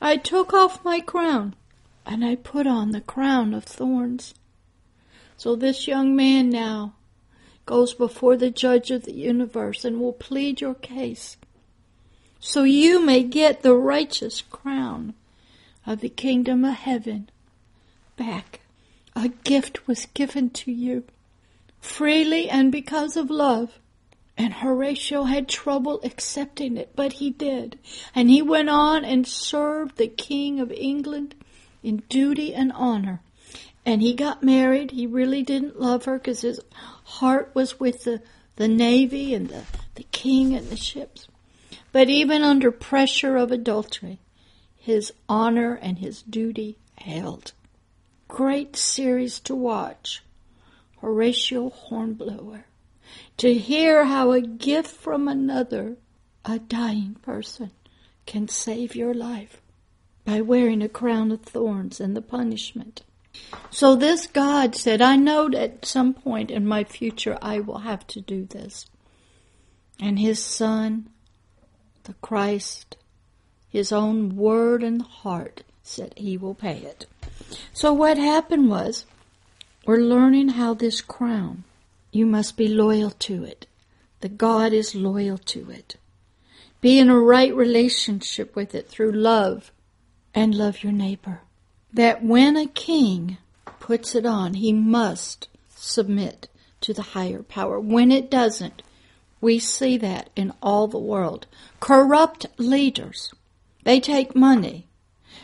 [0.00, 1.54] I took off my crown
[2.04, 4.34] and I put on the crown of thorns.
[5.38, 6.94] So this young man now
[7.66, 11.36] goes before the judge of the universe and will plead your case
[12.46, 15.14] so you may get the righteous crown
[15.84, 17.28] of the kingdom of heaven
[18.16, 18.60] back.
[19.14, 21.04] A gift was given to you
[21.80, 23.78] freely and because of love.
[24.38, 27.78] And Horatio had trouble accepting it, but he did.
[28.14, 31.34] And he went on and served the King of England
[31.82, 33.22] in duty and honor.
[33.86, 34.90] And he got married.
[34.90, 36.60] He really didn't love her because his
[37.06, 38.20] heart was with the,
[38.56, 39.62] the Navy and the,
[39.94, 41.28] the King and the ships.
[41.92, 44.18] But even under pressure of adultery,
[44.74, 47.52] his honor and his duty held.
[48.28, 50.22] Great series to watch.
[51.00, 52.66] Horatio Hornblower.
[53.38, 55.96] To hear how a gift from another,
[56.44, 57.70] a dying person,
[58.26, 59.62] can save your life
[60.24, 63.02] by wearing a crown of thorns and the punishment.
[63.70, 68.06] So this God said, I know at some point in my future I will have
[68.08, 68.86] to do this.
[70.00, 71.08] And his son,
[72.04, 72.96] the Christ,
[73.68, 77.06] his own word and heart said he will pay it.
[77.72, 79.06] So what happened was,
[79.86, 81.64] we're learning how this crown,
[82.10, 83.66] you must be loyal to it.
[84.20, 85.96] The God is loyal to it.
[86.80, 89.70] Be in a right relationship with it through love
[90.34, 91.42] and love your neighbor.
[91.92, 93.38] That when a king
[93.80, 96.48] puts it on, he must submit
[96.80, 97.80] to the higher power.
[97.80, 98.82] When it doesn't,
[99.40, 101.46] we see that in all the world.
[101.80, 103.32] Corrupt leaders,
[103.84, 104.88] they take money.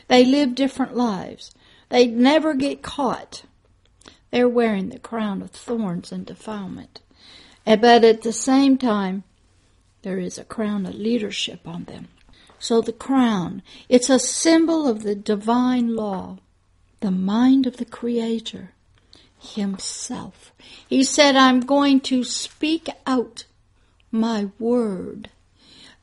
[0.09, 1.53] They live different lives.
[1.89, 3.45] They never get caught.
[4.31, 7.01] They're wearing the crown of thorns and defilement.
[7.67, 9.25] Eh, but at the same time,
[10.03, 12.09] there is a crown of leadership on them.
[12.63, 16.39] So the crown, it's a symbol of the divine law,
[17.01, 18.71] the mind of the Creator
[19.41, 20.53] Himself.
[20.89, 23.47] He said, I'm going to speak out
[24.13, 25.31] my word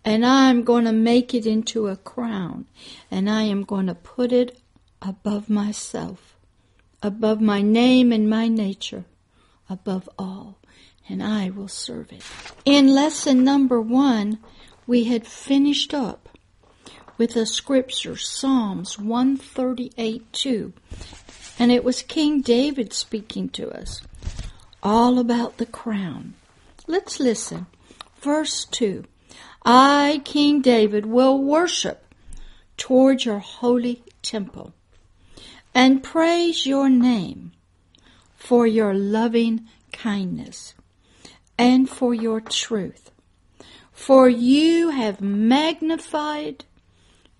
[0.03, 2.65] and I'm going to make it into a crown
[3.09, 4.59] and I am going to put it
[5.01, 6.35] above myself,
[7.01, 9.05] above my name and my nature,
[9.69, 10.57] above all,
[11.07, 12.23] and I will serve it.
[12.65, 14.39] In lesson number one,
[14.85, 16.28] we had finished up
[17.19, 20.73] with a scripture, Psalms 138 2.
[21.59, 24.01] And it was King David speaking to us
[24.81, 26.33] all about the crown.
[26.87, 27.67] Let's listen.
[28.21, 29.03] Verse 2
[29.65, 32.05] I, King David, will worship
[32.77, 34.73] toward your holy temple
[35.75, 37.51] and praise your name
[38.33, 40.73] for your loving kindness
[41.57, 43.11] and for your truth.
[43.91, 46.63] For you have magnified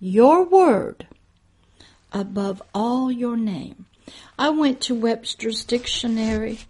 [0.00, 1.06] your word
[2.10, 3.84] above all your name.
[4.38, 6.60] I went to Webster's dictionary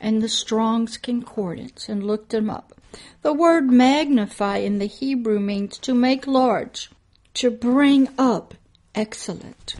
[0.00, 2.74] and the Strong's Concordance and looked them up.
[3.22, 6.90] The word magnify in the Hebrew means to make large,
[7.34, 8.54] to bring up
[8.94, 9.76] excellent,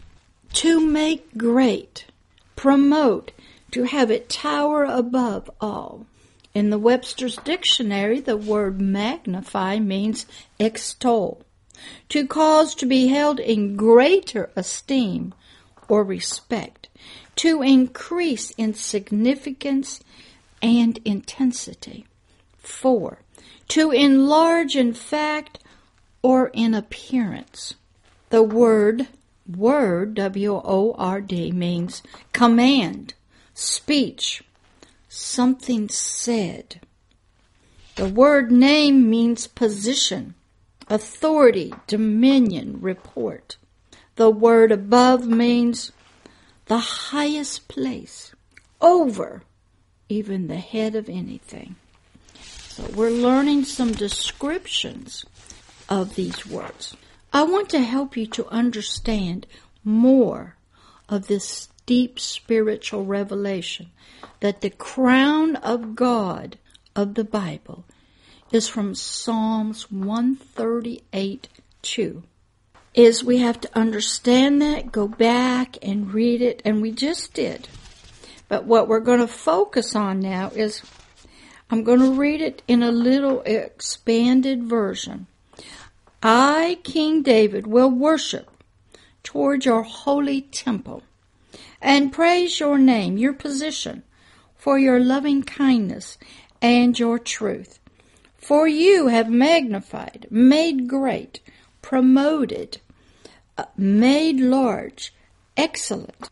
[0.55, 2.07] to make great,
[2.55, 3.33] promote,
[3.73, 6.07] to have it tower above all.
[6.55, 10.27] In the Webster's dictionary, the word magnify means
[10.59, 11.43] extol,
[12.09, 15.35] to cause to be held in greater esteem
[15.89, 16.89] or respect,
[17.37, 20.01] to increase in significance
[20.63, 22.07] and intensity.
[22.59, 23.19] 4.
[23.69, 25.59] To enlarge in fact
[26.23, 27.75] or in appearance.
[28.31, 29.09] The word
[29.57, 32.03] word W O R D means
[32.33, 33.15] command,
[33.55, 34.45] speech,
[35.09, 36.81] something said.
[37.97, 40.35] The word name means position,
[40.91, 43.57] authority, dominion, report.
[44.17, 45.93] The word above means
[46.67, 48.35] the highest place,
[48.81, 49.43] over
[50.09, 51.77] even the head of anything.
[52.69, 55.25] So we're learning some descriptions
[55.89, 56.97] of these words.
[57.33, 59.47] I want to help you to understand
[59.85, 60.57] more
[61.09, 63.91] of this deep spiritual revelation
[64.41, 66.59] that the crown of God
[66.97, 67.85] of the Bible
[68.53, 71.49] is from Psalms 138
[71.83, 72.23] 2.
[72.93, 77.69] Is we have to understand that, go back and read it, and we just did.
[78.49, 80.83] But what we're going to focus on now is
[81.71, 85.29] I'm going to read it in a little expanded version.
[86.23, 88.51] I, King David, will worship
[89.23, 91.03] toward your holy temple
[91.81, 94.03] and praise your name, your position,
[94.57, 96.19] for your loving kindness
[96.61, 97.80] and your truth.
[98.51, 101.39] For you have magnified, made great,
[101.83, 102.79] promoted,
[103.57, 105.15] uh, made large,
[105.57, 106.29] excellent,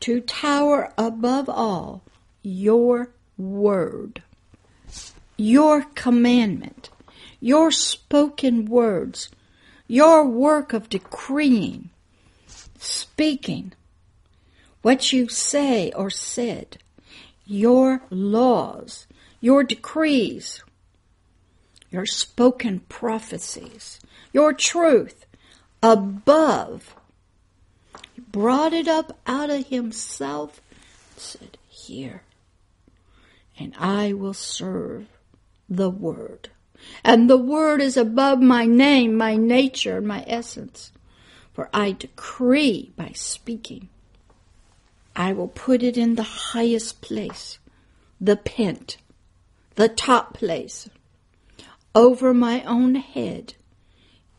[0.00, 2.02] to tower above all
[2.42, 3.08] your
[3.38, 4.22] word,
[5.38, 6.90] your commandment
[7.40, 9.30] your spoken words,
[9.88, 11.88] your work of decreeing,
[12.78, 13.72] speaking,
[14.82, 16.76] what you say or said,
[17.46, 19.06] your laws,
[19.40, 20.62] your decrees,
[21.92, 24.00] your spoken prophecies,
[24.32, 25.26] your truth
[25.82, 26.96] above.
[28.14, 30.60] He brought it up out of himself,
[31.16, 32.22] said, Here,
[33.58, 35.06] and I will serve
[35.68, 36.48] the word.
[37.04, 40.90] And the word is above my name, my nature, my essence.
[41.52, 43.88] For I decree by speaking.
[45.14, 47.58] I will put it in the highest place,
[48.18, 48.96] the pent,
[49.74, 50.88] the top place,
[51.94, 53.54] over my own head,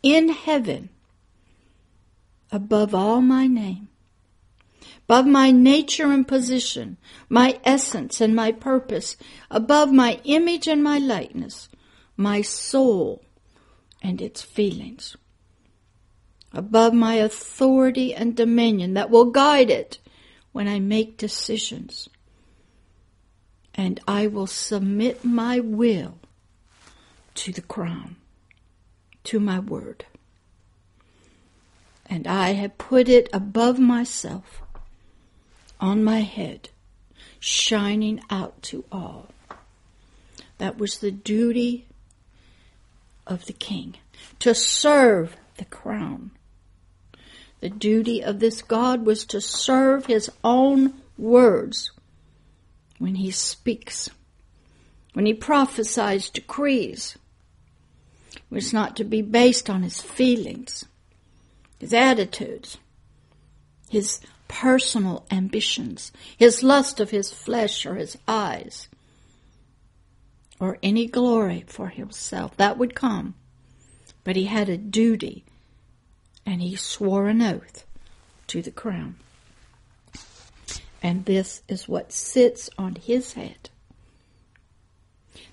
[0.02, 0.90] in heaven,
[2.52, 3.88] above all my name,
[5.08, 6.98] above my nature and position,
[7.30, 9.18] my essence and my purpose,
[9.50, 11.70] above my image and my likeness,
[12.18, 13.24] my soul
[14.02, 15.16] and its feelings,
[16.52, 20.00] above my authority and dominion that will guide it
[20.52, 22.10] when I make decisions.
[23.76, 26.20] And I will submit my will
[27.36, 28.16] to the crown,
[29.26, 30.06] to my word.
[32.06, 34.62] And I have put it above myself,
[35.80, 36.70] on my head,
[37.40, 39.30] shining out to all.
[40.58, 41.88] That was the duty
[43.26, 43.96] of the king,
[44.40, 46.32] to serve the crown.
[47.62, 51.92] The duty of this God was to serve his own words
[53.00, 54.10] when he speaks,
[55.14, 57.18] when he prophesies decrees.
[58.54, 60.86] Was not to be based on his feelings,
[61.80, 62.78] his attitudes,
[63.90, 68.88] his personal ambitions, his lust of his flesh or his eyes
[70.60, 72.56] or any glory for himself.
[72.58, 73.34] That would come.
[74.24, 75.44] But he had a duty,
[76.46, 77.86] and he swore an oath
[78.48, 79.16] to the crown.
[81.02, 83.72] And this is what sits on his head.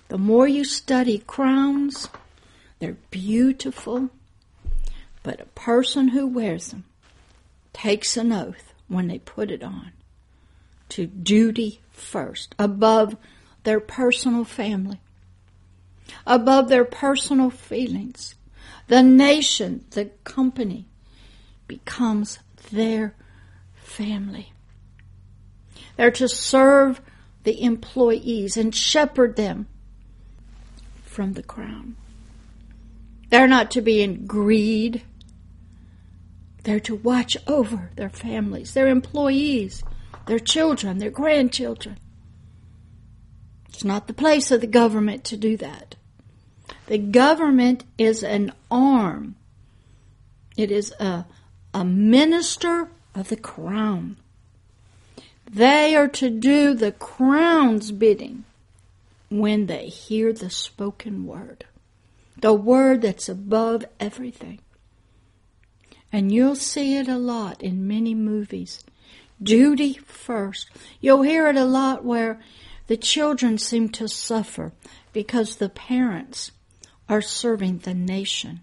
[0.07, 2.07] The more you study crowns,
[2.81, 4.09] they're beautiful,
[5.21, 6.83] but a person who wears them
[7.73, 9.91] takes an oath when they put it on
[10.89, 13.15] to duty first, above
[13.65, 14.99] their personal family,
[16.25, 18.33] above their personal feelings.
[18.87, 20.87] The nation, the company
[21.67, 22.39] becomes
[22.71, 23.13] their
[23.75, 24.53] family.
[25.97, 26.99] They're to serve
[27.43, 29.67] the employees and shepherd them
[31.03, 31.95] from the crown.
[33.31, 35.01] They're not to be in greed.
[36.63, 39.83] They're to watch over their families, their employees,
[40.27, 41.97] their children, their grandchildren.
[43.69, 45.95] It's not the place of the government to do that.
[46.87, 49.35] The government is an arm.
[50.57, 51.25] It is a,
[51.73, 54.17] a minister of the crown.
[55.49, 58.43] They are to do the crown's bidding
[59.29, 61.65] when they hear the spoken word,
[62.41, 64.59] the word that's above everything.
[66.11, 68.83] And you'll see it a lot in many movies.
[69.41, 70.69] Duty first.
[70.99, 72.39] You'll hear it a lot where
[72.87, 74.73] the children seem to suffer
[75.13, 76.51] because the parents
[77.07, 78.61] are serving the nation.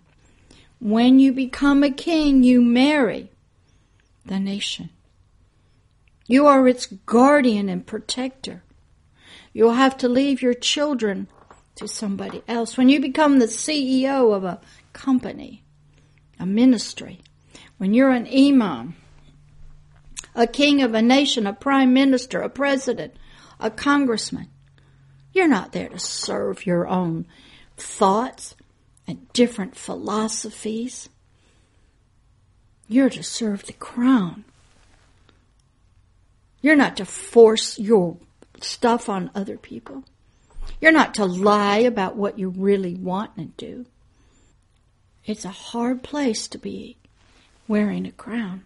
[0.80, 3.30] When you become a king, you marry
[4.24, 4.90] the nation.
[6.26, 8.62] You are its guardian and protector.
[9.52, 11.28] You'll have to leave your children
[11.78, 12.76] to somebody else.
[12.76, 14.60] When you become the CEO of a
[14.92, 15.64] company,
[16.38, 17.20] a ministry,
[17.78, 18.96] when you're an imam,
[20.34, 23.16] a king of a nation, a prime minister, a president,
[23.58, 24.48] a congressman,
[25.32, 27.26] you're not there to serve your own
[27.76, 28.54] thoughts
[29.06, 31.08] and different philosophies.
[32.88, 34.44] You're to serve the crown.
[36.60, 38.16] You're not to force your
[38.60, 40.04] stuff on other people.
[40.80, 43.86] You're not to lie about what you really want to do.
[45.24, 46.96] It's a hard place to be
[47.66, 48.62] wearing a crown.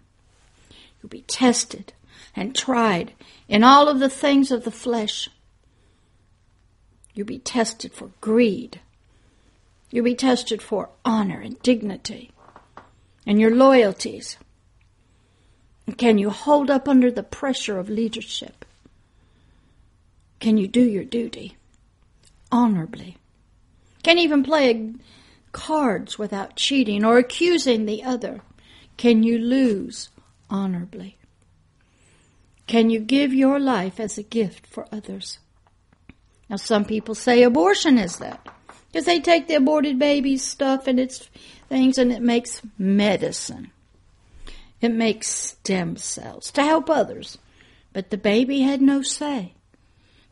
[1.01, 1.93] You'll be tested
[2.37, 3.13] and tried
[3.49, 5.29] in all of the things of the flesh.
[7.15, 8.81] You'll be tested for greed.
[9.91, 12.31] You'll be tested for honor and dignity
[13.27, 14.37] and your loyalties.
[15.97, 18.65] Can you hold up under the pressure of leadership?
[20.39, 21.57] Can you do your duty
[22.53, 23.17] honorably?
[24.05, 24.93] Can even play
[25.51, 28.43] cards without cheating or accusing the other?
[28.97, 30.11] Can you lose
[30.49, 31.17] honorably?
[32.67, 35.39] Can you give your life as a gift for others?
[36.49, 38.47] Now, some people say abortion is that
[38.93, 41.31] because they take the aborted baby's stuff and its
[41.69, 43.73] things and it makes medicine.
[44.81, 47.39] It makes stem cells to help others.
[47.93, 49.55] But the baby had no say.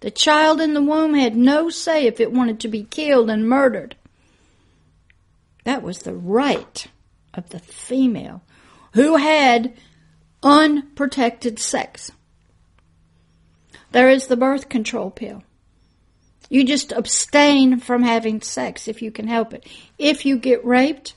[0.00, 3.48] The child in the womb had no say if it wanted to be killed and
[3.48, 3.96] murdered.
[5.64, 6.86] That was the right
[7.34, 8.42] of the female
[8.94, 9.74] who had
[10.42, 12.10] unprotected sex.
[13.92, 15.42] There is the birth control pill.
[16.48, 19.66] You just abstain from having sex if you can help it.
[19.98, 21.14] If you get raped,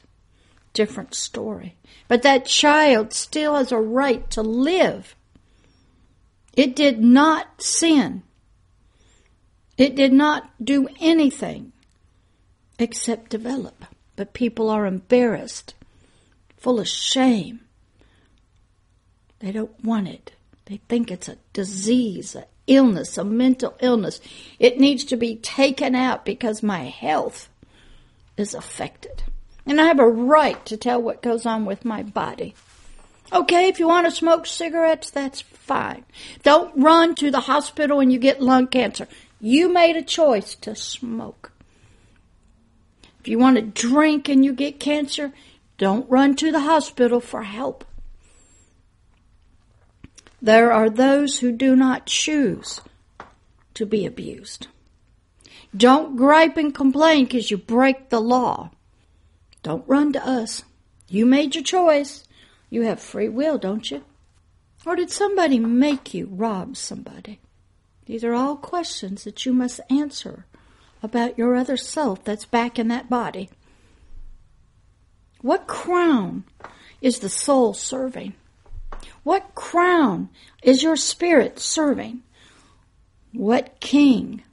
[0.74, 1.76] different story.
[2.08, 5.16] But that child still has a right to live.
[6.54, 8.24] It did not sin.
[9.78, 11.72] It did not do anything
[12.80, 13.86] except develop.
[14.16, 15.74] But people are embarrassed,
[16.58, 17.62] full of shame.
[19.40, 20.34] They don't want it.
[20.66, 24.22] They think it's a disease, an illness, a mental illness.
[24.60, 27.50] It needs to be taken out because my health
[28.38, 29.24] is affected.
[29.66, 32.54] And I have a right to tell what goes on with my body.
[33.32, 36.06] Okay, if you want to smoke cigarettes, that's fine.
[36.44, 39.08] Don't run to the hospital when you get lung cancer.
[39.46, 41.52] You made a choice to smoke.
[43.20, 45.34] If you want to drink and you get cancer,
[45.78, 47.84] don't run to the hospital for help.
[50.42, 52.80] There are those who do not choose
[53.74, 54.68] to be abused.
[55.76, 58.72] Don't gripe and complain because you break the law.
[59.62, 60.64] Don't run to us.
[61.10, 62.24] You made your choice.
[62.70, 64.06] You have free will, don't you?
[64.86, 67.42] Or did somebody make you rob somebody?
[68.06, 70.46] These are all questions that you must answer
[71.02, 73.50] about your other self that's back in that body.
[75.42, 76.46] What crown
[77.02, 78.34] is the soul serving?
[79.24, 80.30] What crown
[80.62, 82.24] is your spirit serving?
[83.34, 84.44] What king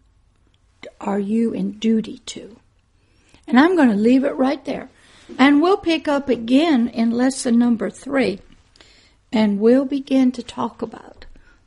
[1.01, 2.57] are you in duty to?
[3.47, 4.89] And I'm going to leave it right there.
[5.39, 8.41] And we'll pick up again in lesson number three.
[9.33, 11.10] And we'll begin to talk about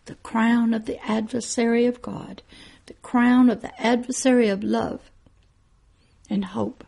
[0.06, 2.42] the crown of the adversary of God,
[2.86, 5.00] the crown of the adversary of love
[6.30, 6.84] and hope.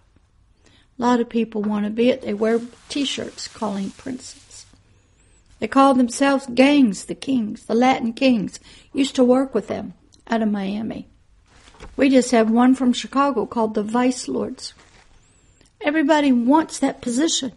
[0.97, 2.21] A lot of people want to be it.
[2.21, 2.59] They wear
[2.89, 4.65] t-shirts calling princes.
[5.59, 8.59] They call themselves gangs, the kings, the Latin kings.
[8.93, 9.93] Used to work with them
[10.27, 11.07] out of Miami.
[11.97, 14.73] We just have one from Chicago called the Vice Lords.
[15.81, 17.51] Everybody wants that position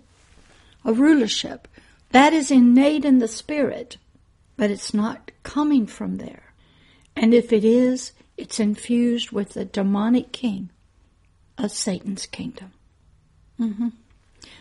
[0.84, 1.66] of rulership.
[2.10, 3.96] That is innate in the spirit,
[4.56, 6.52] but it's not coming from there.
[7.16, 10.68] And if it is, it's infused with the demonic king
[11.56, 12.72] of Satan's kingdom.
[13.58, 13.88] Mm-hmm.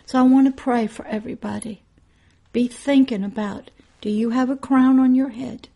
[0.06, 1.84] So I want to pray for everybody
[2.54, 3.70] be thinking about
[4.00, 5.68] do you have a crown on your head?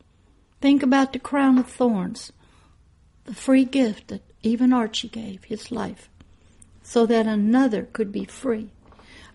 [0.62, 2.32] Think about the crown of thorns,
[3.26, 6.10] the free gift that even Archie gave his life,
[6.84, 8.70] so that another could be free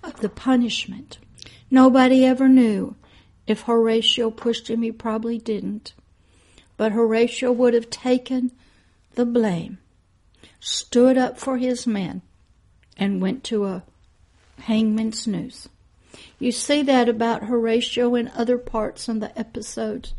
[0.03, 1.19] of the punishment.
[1.71, 2.97] Nobody ever knew.
[3.47, 5.93] If Horatio pushed him, he probably didn't.
[6.77, 8.53] But Horatio would have taken
[9.15, 9.79] the blame,
[10.61, 12.23] stood up for his men,
[12.97, 13.83] and went to a
[14.61, 15.69] hangman's noose.
[16.39, 20.15] You see that about Horatio in other parts in the episodes,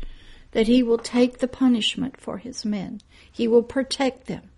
[0.52, 3.00] that he will take the punishment for his men.
[3.30, 4.50] He will protect them,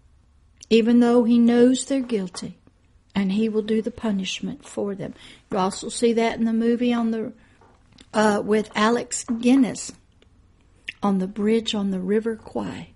[0.70, 2.56] even though he knows they're guilty,
[3.14, 5.14] and he will do the punishment for them.
[5.50, 7.32] You also see that in the movie on the
[8.12, 9.92] uh, with Alex Guinness
[11.02, 12.90] on the bridge on the River Kwai.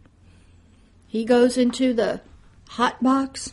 [1.07, 2.21] He goes into the
[2.71, 3.53] hot box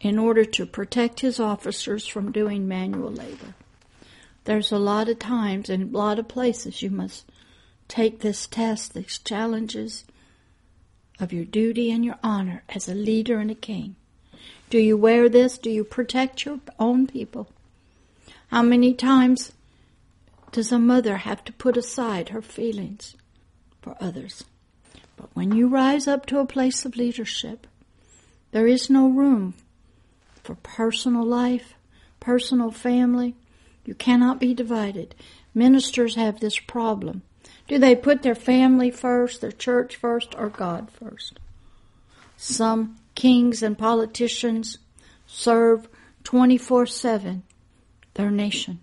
[0.00, 3.54] in order to protect his officers from doing manual labor.
[4.44, 7.24] There's a lot of times and a lot of places you must
[7.86, 10.04] take this test, these challenges
[11.20, 13.94] of your duty and your honor as a leader and a king.
[14.68, 15.58] Do you wear this?
[15.58, 17.48] Do you protect your own people?
[18.48, 19.52] How many times
[20.52, 23.16] does a mother have to put aside her feelings
[23.80, 24.44] for others?
[25.16, 27.66] But when you rise up to a place of leadership,
[28.52, 29.54] there is no room
[30.42, 31.74] for personal life,
[32.20, 33.34] personal family.
[33.84, 35.14] You cannot be divided.
[35.54, 37.22] Ministers have this problem.
[37.66, 41.38] Do they put their family first, their church first, or God first?
[42.36, 44.78] Some kings and politicians
[45.26, 45.88] serve
[46.24, 47.42] 24 7
[48.14, 48.80] their nation.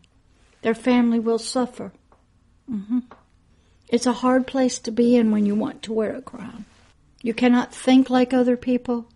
[0.62, 1.94] Their family will suffer.
[2.70, 3.00] Mm-hmm.
[3.88, 6.66] It's a hard place to be in when you want to wear a crown.
[7.22, 9.08] You cannot think like other people.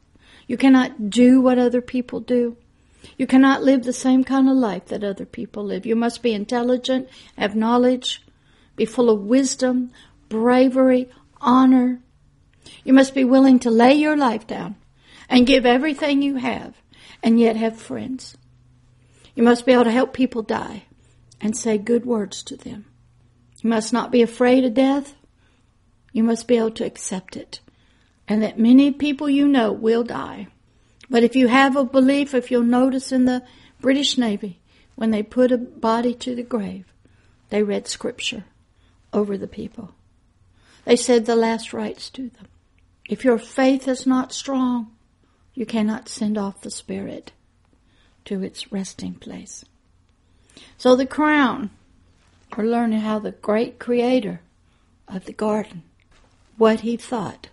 [0.47, 2.57] You cannot do what other people do.
[3.17, 5.85] You cannot live the same kind of life that other people live.
[5.85, 8.23] You must be intelligent, have knowledge,
[8.75, 9.91] be full of wisdom,
[10.29, 11.99] bravery, honor.
[12.83, 14.75] You must be willing to lay your life down
[15.29, 16.75] and give everything you have
[17.21, 18.37] and yet have friends.
[19.35, 20.83] You must be able to help people die
[21.41, 22.85] and say good words to them.
[23.61, 25.15] You must not be afraid of death.
[26.11, 27.59] You must be able to accept it
[28.27, 30.47] and that many people you know will die.
[31.09, 33.43] But if you have a belief, if you'll notice in the
[33.81, 34.59] British Navy,
[34.95, 36.85] when they put a body to the grave,
[37.49, 38.45] they read scripture
[39.11, 39.93] over the people.
[40.85, 42.47] They said the last rites to them.
[43.09, 44.95] If your faith is not strong,
[45.53, 47.31] you cannot send off the spirit
[48.25, 49.65] to its resting place.
[50.77, 51.69] So the crown,
[52.55, 54.41] we're learning how the great creator
[55.07, 55.83] of the garden,
[56.57, 57.47] what he thought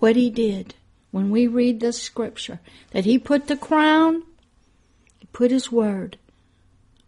[0.00, 0.74] what he did
[1.12, 2.58] when we read this scripture
[2.90, 4.24] that he put the crown,
[5.18, 6.16] he put his word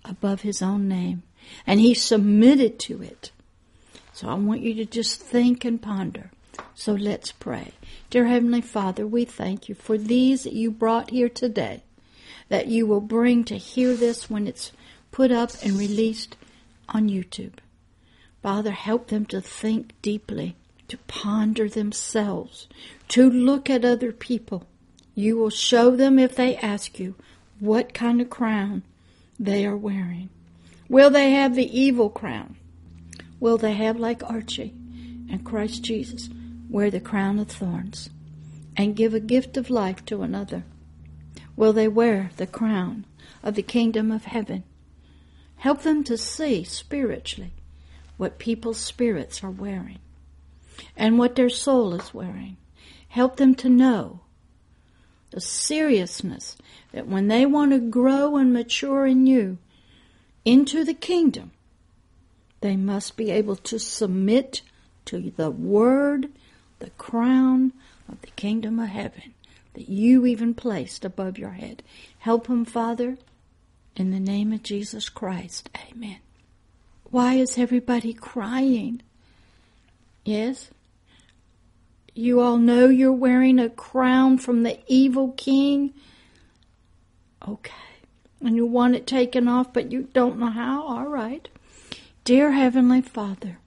[0.04, 1.22] above his own name,
[1.66, 3.32] and he submitted to it.
[4.12, 6.30] So I want you to just think and ponder.
[6.74, 7.72] So let's pray.
[8.10, 11.82] Dear Heavenly Father, we thank you for these that you brought here today,
[12.48, 14.72] that you will bring to hear this when it's
[15.12, 16.36] put up and released
[16.88, 17.54] on YouTube.
[18.42, 20.56] Father, help them to think deeply
[20.88, 22.68] to ponder themselves,
[23.08, 24.66] to look at other people.
[25.14, 27.14] You will show them if they ask you
[27.60, 28.82] what kind of crown
[29.38, 30.28] they are wearing.
[30.88, 32.56] Will they have the evil crown?
[33.40, 34.74] Will they have, like Archie
[35.30, 36.28] and Christ Jesus,
[36.68, 38.10] wear the crown of thorns
[38.76, 40.64] and give a gift of life to another?
[41.56, 43.06] Will they wear the crown
[43.42, 44.64] of the kingdom of heaven?
[45.62, 47.52] Help them to see spiritually
[48.16, 50.00] what people's spirits are wearing
[50.96, 52.56] and what their soul is wearing.
[53.06, 54.18] Help them to know
[55.30, 56.56] the seriousness
[56.90, 59.56] that when they want to grow and mature in you
[60.44, 61.52] into the kingdom,
[62.60, 64.62] they must be able to submit
[65.04, 66.28] to the word,
[66.80, 67.72] the crown
[68.08, 69.32] of the kingdom of heaven
[69.74, 71.84] that you even placed above your head.
[72.18, 73.16] Help them, Father,
[73.96, 75.68] in the name of Jesus Christ.
[75.90, 76.18] Amen.
[77.04, 79.02] Why is everybody crying?
[80.24, 80.70] Yes?
[82.14, 85.92] You all know you're wearing a crown from the evil king?
[87.46, 87.72] Okay.
[88.40, 90.82] And you want it taken off, but you don't know how?
[90.86, 91.48] All right.
[92.24, 93.58] Dear Heavenly Father,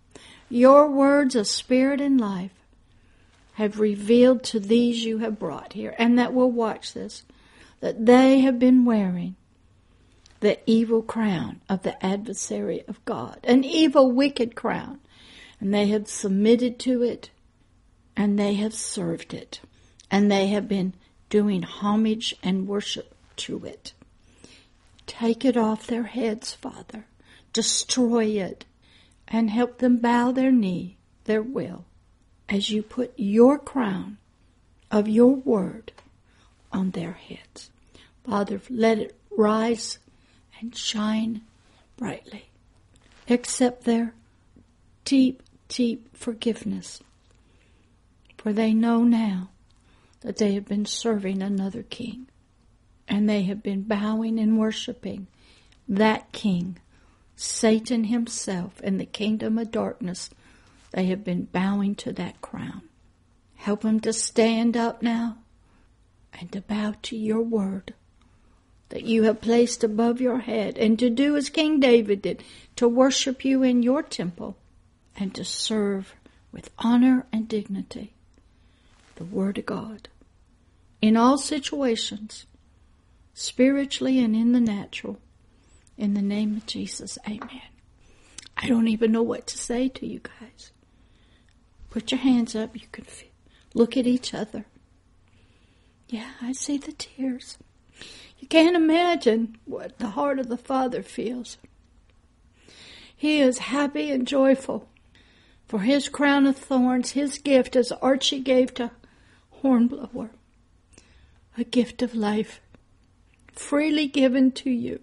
[0.49, 2.51] your words of spirit and life
[3.53, 7.23] have revealed to these you have brought here and that will watch this
[7.79, 9.35] that they have been wearing
[10.45, 14.99] the evil crown of the adversary of God, an evil, wicked crown
[15.59, 17.31] and they have submitted to it
[18.15, 19.59] and they have served it
[20.11, 20.93] and they have been
[21.31, 23.93] doing homage and worship to it.
[25.07, 27.07] Take it off their heads, Father.
[27.51, 28.65] Destroy it
[29.27, 31.85] and help them bow their knee, their will,
[32.47, 34.19] as you put your crown
[34.91, 35.91] of your word
[36.71, 37.71] on their heads.
[38.23, 39.97] Father, let it rise
[40.65, 41.41] and shine
[41.95, 42.49] brightly.
[43.29, 44.15] Accept their
[45.03, 47.01] deep deep forgiveness.
[48.37, 49.49] For they know now
[50.21, 52.27] that they have been serving another king,
[53.07, 55.27] and they have been bowing and worshiping
[55.87, 56.77] that king,
[57.35, 60.31] Satan himself, and the kingdom of darkness,
[60.91, 62.81] they have been bowing to that crown.
[63.55, 65.37] Help them to stand up now
[66.33, 67.93] and to bow to your word
[68.95, 72.41] that you have placed above your head, and to do as King David did,
[72.77, 74.55] to worship you in your temple,
[75.17, 76.15] and to serve
[76.53, 78.13] with honor and dignity
[79.15, 80.07] the Word of God.
[81.01, 82.45] In all situations,
[83.33, 85.19] spiritually and in the natural,
[85.97, 87.63] in the name of Jesus, amen.
[88.55, 90.71] I don't even know what to say to you guys.
[91.89, 92.77] Put your hands up.
[92.77, 93.27] You can feel,
[93.73, 94.63] look at each other.
[96.07, 97.57] Yeah, I see the tears.
[98.49, 101.57] Can't imagine what the heart of the Father feels.
[103.15, 104.87] He is happy and joyful
[105.67, 108.91] for his crown of thorns, his gift as Archie gave to
[109.61, 110.29] Hornblower,
[111.57, 112.61] a gift of life
[113.51, 114.99] freely given to you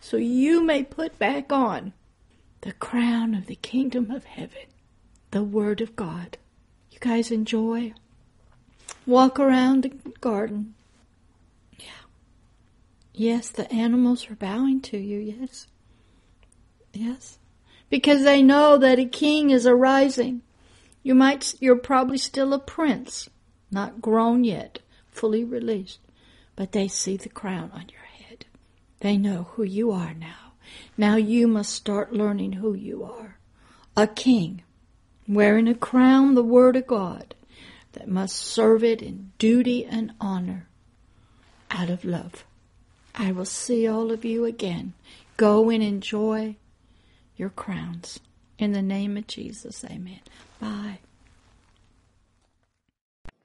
[0.00, 1.92] so you may put back on
[2.62, 4.66] the crown of the kingdom of heaven,
[5.30, 6.38] the Word of God.
[6.90, 7.92] You guys enjoy?
[9.06, 10.74] Walk around the garden.
[13.20, 15.66] Yes, the animals are bowing to you, yes.
[16.94, 17.36] Yes.
[17.90, 20.40] Because they know that a king is arising.
[21.02, 23.28] You might, you're probably still a prince,
[23.70, 24.78] not grown yet,
[25.10, 25.98] fully released,
[26.56, 28.46] but they see the crown on your head.
[29.00, 30.54] They know who you are now.
[30.96, 33.36] Now you must start learning who you are.
[33.98, 34.62] A king,
[35.28, 37.34] wearing a crown, the word of God,
[37.92, 40.70] that must serve it in duty and honor
[41.70, 42.46] out of love.
[43.14, 44.94] I will see all of you again.
[45.36, 46.56] Go and enjoy
[47.36, 48.20] your crowns.
[48.58, 50.20] In the name of Jesus, amen.
[50.60, 50.98] Bye.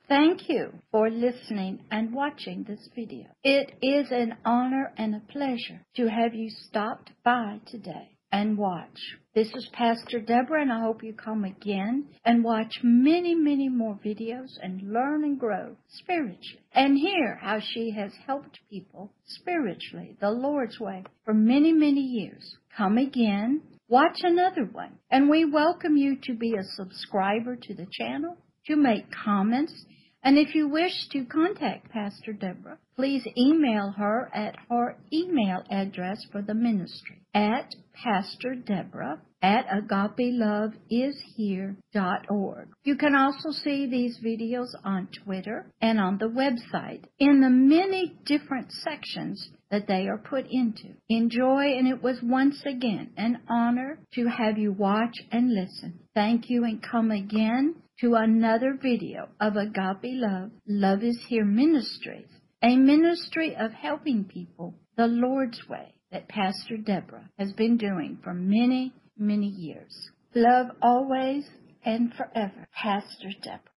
[0.08, 3.26] Thank you for listening and watching this video.
[3.44, 9.00] It is an honor and a pleasure to have you stopped by today and watch.
[9.34, 13.98] This is Pastor Deborah, and I hope you come again and watch many, many more
[14.06, 20.32] videos and learn and grow spiritually and hear how she has helped people spiritually the
[20.32, 22.58] Lord's way for many, many years.
[22.76, 27.88] Come again, watch another one, and we welcome you to be a subscriber to the
[27.90, 29.86] channel, to make comments,
[30.26, 36.18] and if you wish to contact Pastor Deborah, please email her at her email address
[36.32, 42.68] for the ministry at Pastor Deborah at agapeloveishere.org.
[42.84, 48.16] You can also see these videos on Twitter and on the website in the many
[48.26, 50.96] different sections that they are put into.
[51.08, 56.00] Enjoy, and it was once again an honor to have you watch and listen.
[56.16, 62.28] Thank you, and come again to another video of Agape Love, Love is Here Ministries,
[62.62, 68.34] a ministry of helping people the Lord's way that Pastor Deborah has been doing for
[68.34, 70.10] many, many years.
[70.34, 71.46] Love always
[71.86, 73.75] and forever, Pastor Deborah.